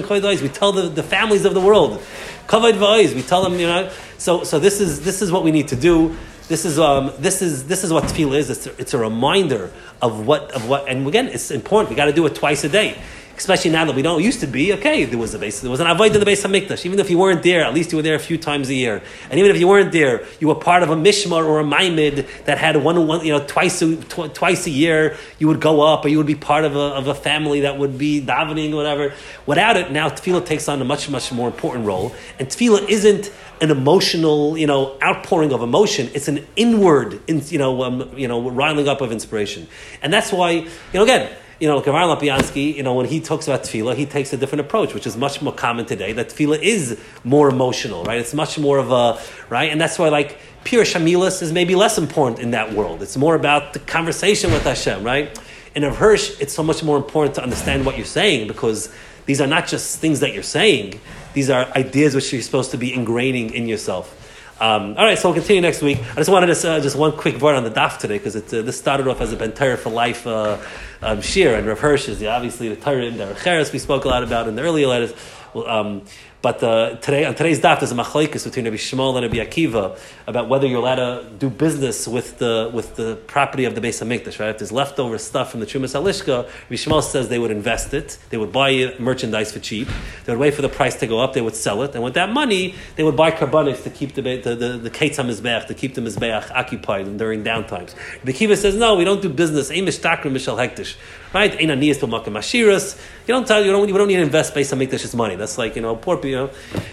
Hashem. 0.03 0.43
We 0.43 0.49
tell 0.49 0.73
the, 0.73 0.89
the 0.89 1.05
families 1.05 1.45
of 1.45 1.55
the 1.55 1.61
world, 1.61 2.03
Kavod 2.49 2.73
V'Ois. 2.73 3.15
We 3.15 3.23
tell 3.23 3.45
them, 3.45 3.61
you 3.61 3.69
know. 3.69 3.93
So 4.19 4.43
so 4.43 4.59
this 4.59 4.81
is 4.81 5.03
this 5.03 5.23
is 5.23 5.31
what 5.31 5.45
we 5.45 5.53
need 5.53 5.69
to 5.69 5.77
do. 5.77 6.17
This 6.49 6.65
is 6.65 6.79
um, 6.79 7.13
this 7.19 7.43
is 7.43 7.67
this 7.67 7.85
is 7.85 7.93
what 7.93 8.05
tefillah 8.05 8.39
is. 8.39 8.49
It's 8.49 8.67
a, 8.67 8.81
it's 8.81 8.95
a 8.95 8.99
reminder 8.99 9.71
of 10.01 10.27
what 10.27 10.51
of 10.53 10.67
what, 10.67 10.89
and 10.89 11.07
again, 11.07 11.29
it's 11.29 11.51
important. 11.51 11.91
We 11.91 11.97
got 11.97 12.07
to 12.07 12.13
do 12.13 12.25
it 12.25 12.35
twice 12.35 12.65
a 12.65 12.71
day, 12.71 12.97
especially 13.39 13.71
now 13.71 13.85
that 13.85 13.95
we 13.95 14.03
don't 14.03 14.23
used 14.23 14.41
to 14.41 14.47
be. 14.47 14.73
Okay, 14.75 15.05
there 15.05 15.19
was 15.19 15.33
a 15.33 15.39
base, 15.39 15.61
there 15.61 15.71
was 15.71 15.81
an 15.81 15.87
avoid 15.87 16.13
in 16.13 16.21
the 16.21 16.27
base 16.27 16.45
of 16.45 16.51
mikdash. 16.51 16.85
Even 16.85 16.99
if 16.99 17.09
you 17.09 17.19
weren't 17.19 17.43
there, 17.43 17.65
at 17.65 17.73
least 17.73 17.93
you 17.93 17.97
were 17.97 18.03
there 18.03 18.17
a 18.17 18.19
few 18.19 18.37
times 18.37 18.69
a 18.69 18.75
year. 18.75 19.03
And 19.31 19.39
even 19.39 19.51
if 19.51 19.59
you 19.61 19.69
weren't 19.69 19.93
there, 19.93 20.27
you 20.41 20.49
were 20.49 20.55
part 20.55 20.83
of 20.83 20.91
a 20.91 20.97
mishmar 20.97 21.47
or 21.47 21.61
a 21.61 21.65
maimid 21.65 22.45
that 22.45 22.59
had 22.59 22.77
one 22.77 23.07
one 23.07 23.25
you 23.25 23.33
know 23.33 23.45
twice 23.47 23.81
a, 23.81 23.97
tw- 23.97 24.35
twice 24.35 24.67
a 24.67 24.71
year. 24.71 25.17
You 25.39 25.47
would 25.49 25.61
go 25.61 25.81
up, 25.81 26.05
or 26.05 26.09
you 26.09 26.19
would 26.19 26.27
be 26.27 26.35
part 26.35 26.65
of 26.65 26.75
a, 26.77 26.87
of 27.01 27.07
a 27.07 27.15
family 27.15 27.61
that 27.61 27.79
would 27.79 27.97
be 27.97 28.21
davening 28.21 28.73
or 28.73 28.77
whatever. 28.77 29.15
Without 29.47 29.77
it, 29.77 29.93
now 29.93 30.09
tefillah 30.09 30.45
takes 30.45 30.69
on 30.69 30.83
a 30.83 30.85
much 30.85 31.09
much 31.09 31.33
more 31.33 31.49
important 31.49 31.87
role, 31.87 32.15
and 32.39 32.49
tefillah 32.49 32.89
isn't 32.89 33.33
an 33.61 33.71
emotional, 33.71 34.57
you 34.57 34.67
know, 34.67 34.97
outpouring 35.03 35.53
of 35.53 35.63
emotion. 35.63 36.09
It's 36.15 36.29
an 36.29 36.47
inward, 36.55 37.21
in, 37.27 37.43
you 37.47 37.59
know, 37.59 37.83
um, 37.83 38.17
you 38.17 38.29
know, 38.29 38.51
riling 38.51 38.87
up 38.87 39.01
of 39.01 39.11
inspiration, 39.13 39.67
and 40.03 40.13
that's 40.13 40.33
why, 40.33 40.51
you 40.51 40.71
know, 40.95 41.03
again, 41.03 41.31
you 41.61 41.67
know, 41.67 41.81
Kavar 41.81 42.17
Lapiansky, 42.17 42.77
you 42.77 42.85
know, 42.85 42.95
when 42.95 43.07
he 43.07 43.21
talks 43.21 43.49
about 43.49 43.65
tefillah, 43.65 43.97
he 43.97 44.07
takes 44.07 44.33
a 44.33 44.37
different 44.37 44.61
approach, 44.61 44.95
which 44.95 45.07
is 45.07 45.17
much 45.17 45.43
more 45.43 45.53
common 45.53 45.87
today. 45.87 46.13
That 46.13 46.29
tefillah 46.29 46.61
is 46.63 47.01
more 47.25 47.49
emotional, 47.49 48.05
right? 48.05 48.19
It's 48.19 48.33
much 48.33 48.59
more 48.59 48.79
of 48.79 48.93
a 48.93 49.21
right, 49.51 49.71
and 49.71 49.81
that's 49.81 49.99
why, 49.99 50.09
like, 50.09 50.39
pure 50.63 50.85
shamilas 50.85 51.43
is 51.43 51.53
maybe 51.53 51.75
less 51.75 51.99
important 51.99 52.41
in 52.41 52.53
that 52.53 52.73
world. 52.73 53.03
It's 53.03 53.17
more 53.17 53.35
about 53.35 53.73
the 53.73 53.81
conversation 53.81 54.53
with 54.53 54.63
Hashem, 54.63 55.03
right? 55.03 55.37
In 55.75 55.83
Rav 55.83 55.97
Hirsch, 55.97 56.41
it's 56.41 56.53
so 56.53 56.63
much 56.63 56.85
more 56.85 56.97
important 56.97 57.35
to 57.37 57.43
understand 57.43 57.85
what 57.85 57.97
you're 57.97 58.07
saying 58.07 58.47
because 58.47 58.93
these 59.27 59.41
are 59.41 59.47
not 59.47 59.67
just 59.67 59.99
things 59.99 60.21
that 60.21 60.35
you're 60.35 60.43
saying; 60.45 61.01
these 61.35 61.51
are 61.51 61.67
ideas 61.75 62.15
which 62.15 62.33
you're 62.33 62.43
supposed 62.43 62.71
to 62.71 62.79
be 62.79 62.93
ingraining 62.93 63.53
in 63.53 63.67
yourself. 63.67 64.15
Um, 64.61 64.97
all 64.99 65.05
right, 65.05 65.17
so 65.17 65.29
we'll 65.29 65.39
continue 65.39 65.63
next 65.63 65.83
week. 65.83 65.99
I 65.99 66.17
just 66.17 66.31
wanted 66.31 66.53
to 66.53 66.71
uh, 66.71 66.81
just 66.81 66.97
one 66.97 67.13
quick 67.13 67.41
word 67.41 67.55
on 67.55 67.63
the 67.63 67.71
daf 67.71 67.99
today 67.99 68.19
because 68.19 68.35
uh, 68.35 68.63
this 68.63 68.77
started 68.77 69.07
off 69.07 69.21
as 69.21 69.33
a 69.33 69.37
Ben 69.37 69.53
Torah 69.53 69.77
for 69.77 69.91
life 69.91 70.27
uh, 70.27 70.59
um, 71.01 71.21
shir, 71.21 71.55
and 71.55 71.65
Rav 71.65 71.79
Hirsch 71.79 72.09
is 72.09 72.21
obviously 72.25 72.69
the 72.69 72.75
Torah 72.75 73.05
in 73.05 73.19
the 73.19 73.39
Cheres 73.45 73.73
we 73.73 73.79
spoke 73.79 74.05
a 74.05 74.09
lot 74.09 74.25
about 74.25 74.49
in 74.49 74.57
the 74.57 74.63
earlier 74.63 74.89
letters. 74.89 75.15
Well, 75.55 75.69
um, 75.69 76.03
but 76.41 76.63
uh, 76.63 76.95
today 76.97 77.25
on 77.25 77.35
today's 77.35 77.61
daf 77.61 77.81
there's 77.81 77.91
a 77.91 77.95
machlekes 77.95 78.45
between 78.45 78.65
Rabbi 78.65 78.77
Yishmael 78.77 79.17
and 79.17 79.25
Rabbi 79.25 79.45
Akiva 79.45 79.99
about 80.27 80.49
whether 80.49 80.69
you're 80.69 80.79
allowed 80.79 80.97
to 80.97 81.29
do 81.39 81.51
business 81.51 82.07
with 82.07 82.39
the 82.39 82.71
with 82.73 82.95
the 82.95 83.17
property 83.27 83.65
of 83.65 83.75
the 83.75 83.81
Beis 83.81 84.01
Hamikdash. 84.01 84.39
Right, 84.39 84.51
if 84.51 84.59
there's 84.59 84.71
leftover 84.71 85.19
stuff 85.19 85.51
from 85.51 85.61
the 85.61 85.67
Trumas 85.67 85.95
Halishka, 86.01 86.45
Rabbi 86.45 86.75
Yishmael 86.75 87.03
says 87.03 87.29
they 87.29 87.41
would 87.41 87.51
invest 87.51 87.93
it, 87.93 88.19
they 88.31 88.37
would 88.37 88.53
buy 88.53 88.95
merchandise 89.01 89.53
for 89.53 89.59
cheap, 89.59 89.89
they 90.25 90.33
would 90.33 90.39
wait 90.39 90.55
for 90.55 90.63
the 90.63 90.69
price 90.69 90.95
to 91.01 91.07
go 91.09 91.19
up, 91.19 91.33
they 91.33 91.41
would 91.41 91.57
sell 91.57 91.83
it, 91.83 91.95
and 91.95 92.05
with 92.05 92.15
that 92.15 92.31
money 92.31 92.77
they 92.95 93.03
would 93.03 93.17
buy 93.17 93.33
karbanis 93.33 93.83
to 93.83 93.91
keep 93.91 94.15
the 94.15 94.23
the 94.23 94.55
the, 94.55 94.69
the 94.79 94.91
to 94.91 95.75
keep 95.75 95.95
the 95.95 96.01
Mizbeach 96.01 96.51
occupied 96.53 97.19
during 97.19 97.43
downtimes. 97.43 97.97
Rabbi 98.19 98.33
Akiva 98.33 98.57
says 98.57 98.77
no, 98.77 98.95
we 98.95 99.05
don't 99.05 99.23
do 99.23 99.29
business. 99.29 99.71
Amish 99.71 99.99
Takrim 99.99 100.33
Mishal 100.33 100.57
Hektish. 100.57 100.97
Right, 101.33 101.53
Ein 101.61 101.69
Aniyas 101.69 101.99
Makam 102.01 102.39
Ashiras. 102.39 102.99
You 103.27 103.35
don't 103.35 103.47
tell 103.47 103.63
you 103.65 103.71
don't 103.71 103.87
you 103.87 103.97
don't 103.97 104.09
need 104.09 104.17
to 104.17 104.23
invest 104.23 104.55
based 104.55 104.73
on 104.73 104.79
Mikdash's 104.79 105.15
money. 105.15 105.37
That's 105.37 105.59
like 105.59 105.77
you 105.77 105.83
know 105.83 105.95
poor 105.95 106.17
people. 106.17 106.31
You 106.31 106.37
know? 106.37 106.51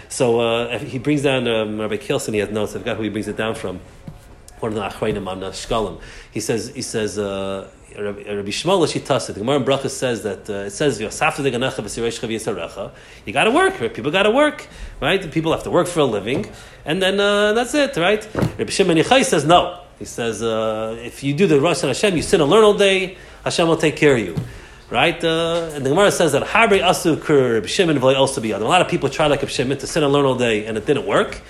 So 0.09 0.41
uh, 0.41 0.77
he 0.79 0.99
brings 0.99 1.23
down 1.23 1.47
um, 1.47 1.79
Rabbi 1.79 1.97
Kilson. 1.97 2.33
He 2.33 2.41
has 2.41 2.49
notes. 2.49 2.75
I 2.75 2.79
forgot 2.79 2.97
who 2.97 3.03
he 3.03 3.09
brings 3.09 3.29
it 3.29 3.37
down 3.37 3.55
from. 3.55 3.79
One 4.59 4.71
of 4.71 4.75
the 4.75 4.81
Achronim 4.81 5.27
on 5.27 5.43
uh, 5.43 5.51
Shkalim. 5.51 6.01
He 6.31 6.39
says 6.41 6.67
he 6.75 6.81
says. 6.81 7.17
Uh, 7.17 7.69
Rabbi 7.97 8.23
Yishmael 8.23 8.85
Lashitasa, 8.85 9.27
the 9.33 9.39
Gemara 9.39 9.55
in 9.55 9.63
Bracha 9.63 9.89
says 9.89 10.23
that 10.23 10.49
uh, 10.49 10.65
it 10.65 10.71
says 10.71 10.99
You 10.99 11.07
got 13.33 13.43
to 13.45 13.51
work. 13.51 13.79
Right? 13.79 13.93
People 13.93 14.11
got 14.11 14.23
to 14.23 14.31
work, 14.31 14.67
right? 14.99 15.31
People 15.31 15.53
have 15.53 15.63
to 15.63 15.71
work 15.71 15.87
for 15.87 16.01
a 16.01 16.05
living, 16.05 16.51
and 16.83 17.01
then 17.01 17.21
uh, 17.21 17.53
that's 17.53 17.73
it, 17.73 17.95
right? 17.95 18.27
Rabbi 18.35 18.69
Shimon 18.69 18.97
Yochai 18.97 19.23
says 19.23 19.45
no. 19.45 19.79
He 19.97 20.05
says 20.05 20.43
uh, 20.43 20.97
if 20.99 21.23
you 21.23 21.33
do 21.33 21.47
the 21.47 21.61
Rosh 21.61 21.81
Hashem, 21.81 22.17
you 22.17 22.21
sit 22.21 22.41
and 22.41 22.49
learn 22.49 22.63
all 22.65 22.73
day. 22.73 23.17
Hashem 23.45 23.67
will 23.67 23.77
take 23.77 23.95
care 23.95 24.15
of 24.15 24.19
you. 24.19 24.35
Right? 24.89 25.23
Uh, 25.23 25.71
and 25.73 25.85
the 25.85 25.89
Gemara 25.89 26.11
says 26.11 26.33
that 26.33 26.43
Habri 26.43 26.81
Asu 26.81 27.21
Kur 27.21 27.65
Shimon 27.65 27.97
also 27.97 28.41
be 28.41 28.51
A 28.51 28.59
lot 28.59 28.81
of 28.81 28.87
people 28.87 29.07
try 29.09 29.27
like 29.27 29.41
Reb 29.41 29.49
Shimon 29.49 29.77
to 29.77 29.87
sit 29.87 30.03
and 30.03 30.11
learn 30.11 30.25
all 30.25 30.35
day 30.35 30.65
and 30.65 30.77
it 30.77 30.85
didn't 30.85 31.05
work. 31.05 31.41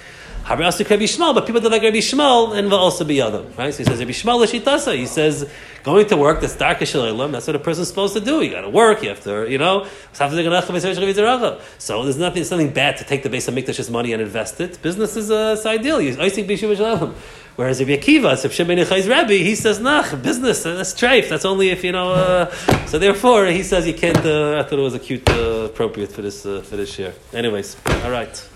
Habri 0.43 0.65
Asu 0.65 0.87
Rabbi 0.89 1.03
Yishmael, 1.03 1.33
but 1.33 1.45
people 1.45 1.59
did 1.59 1.71
like 1.71 1.81
Rabbi 1.81 1.97
Yishmael 1.97 2.57
and 2.57 2.69
will 2.69 2.77
also 2.77 3.03
be 3.03 3.21
other. 3.21 3.43
Right? 3.57 3.73
So 3.73 3.79
he 3.79 3.83
says 3.85 3.99
Rabbi 3.99 4.11
Yishmael 4.11 4.45
Lashitasa. 4.45 4.95
He 4.95 5.05
says 5.05 5.49
going 5.83 6.07
to 6.07 6.17
work, 6.17 6.41
that's 6.41 6.55
dark 6.55 6.79
That's 6.79 6.93
what 6.95 7.55
a 7.55 7.59
person's 7.59 7.87
supposed 7.87 8.13
to 8.13 8.19
do. 8.19 8.41
You 8.41 8.51
got 8.51 8.61
to 8.61 8.69
work. 8.69 9.01
You 9.03 9.09
have 9.09 9.21
to, 9.23 9.49
you 9.49 9.57
know. 9.57 9.87
So 10.13 10.29
there's 10.29 10.47
nothing, 12.17 12.35
there's 12.35 12.51
nothing 12.51 12.73
bad 12.73 12.97
to 12.97 13.03
take 13.05 13.23
the 13.23 13.29
base 13.29 13.47
of 13.47 13.53
Mikdash's 13.53 13.89
money 13.89 14.11
and 14.13 14.21
invest 14.21 14.59
it. 14.59 14.81
Business 14.81 15.15
is 15.15 15.31
uh, 15.31 15.55
it's 15.57 15.65
ideal. 15.65 15.99
Think 16.29 16.47
Whereas 17.55 17.79
if 17.79 17.87
Akiva, 17.87 18.43
if 18.43 18.51
Shimon 18.51 18.77
Yochai's 18.77 19.07
Rabbi, 19.07 19.37
he 19.37 19.55
says, 19.55 19.79
nah, 19.79 20.15
business, 20.15 20.63
that's 20.63 20.93
treif. 20.93 21.29
That's 21.29 21.45
only 21.45 21.69
if, 21.69 21.83
you 21.83 21.93
know, 21.93 22.11
uh, 22.11 22.51
so 22.85 22.99
therefore 22.99 23.45
he 23.47 23.63
says 23.63 23.87
you 23.87 23.93
can't, 23.93 24.17
uh, 24.25 24.59
I 24.59 24.63
thought 24.63 24.79
it 24.79 24.81
was 24.81 24.93
a 24.93 24.99
cute, 24.99 25.29
uh, 25.29 25.69
appropriate 25.71 26.11
for 26.11 26.21
this, 26.21 26.45
uh, 26.45 26.61
for 26.61 26.75
this 26.75 26.99
year. 26.99 27.13
Anyways, 27.33 27.77
all 28.03 28.11
right. 28.11 28.49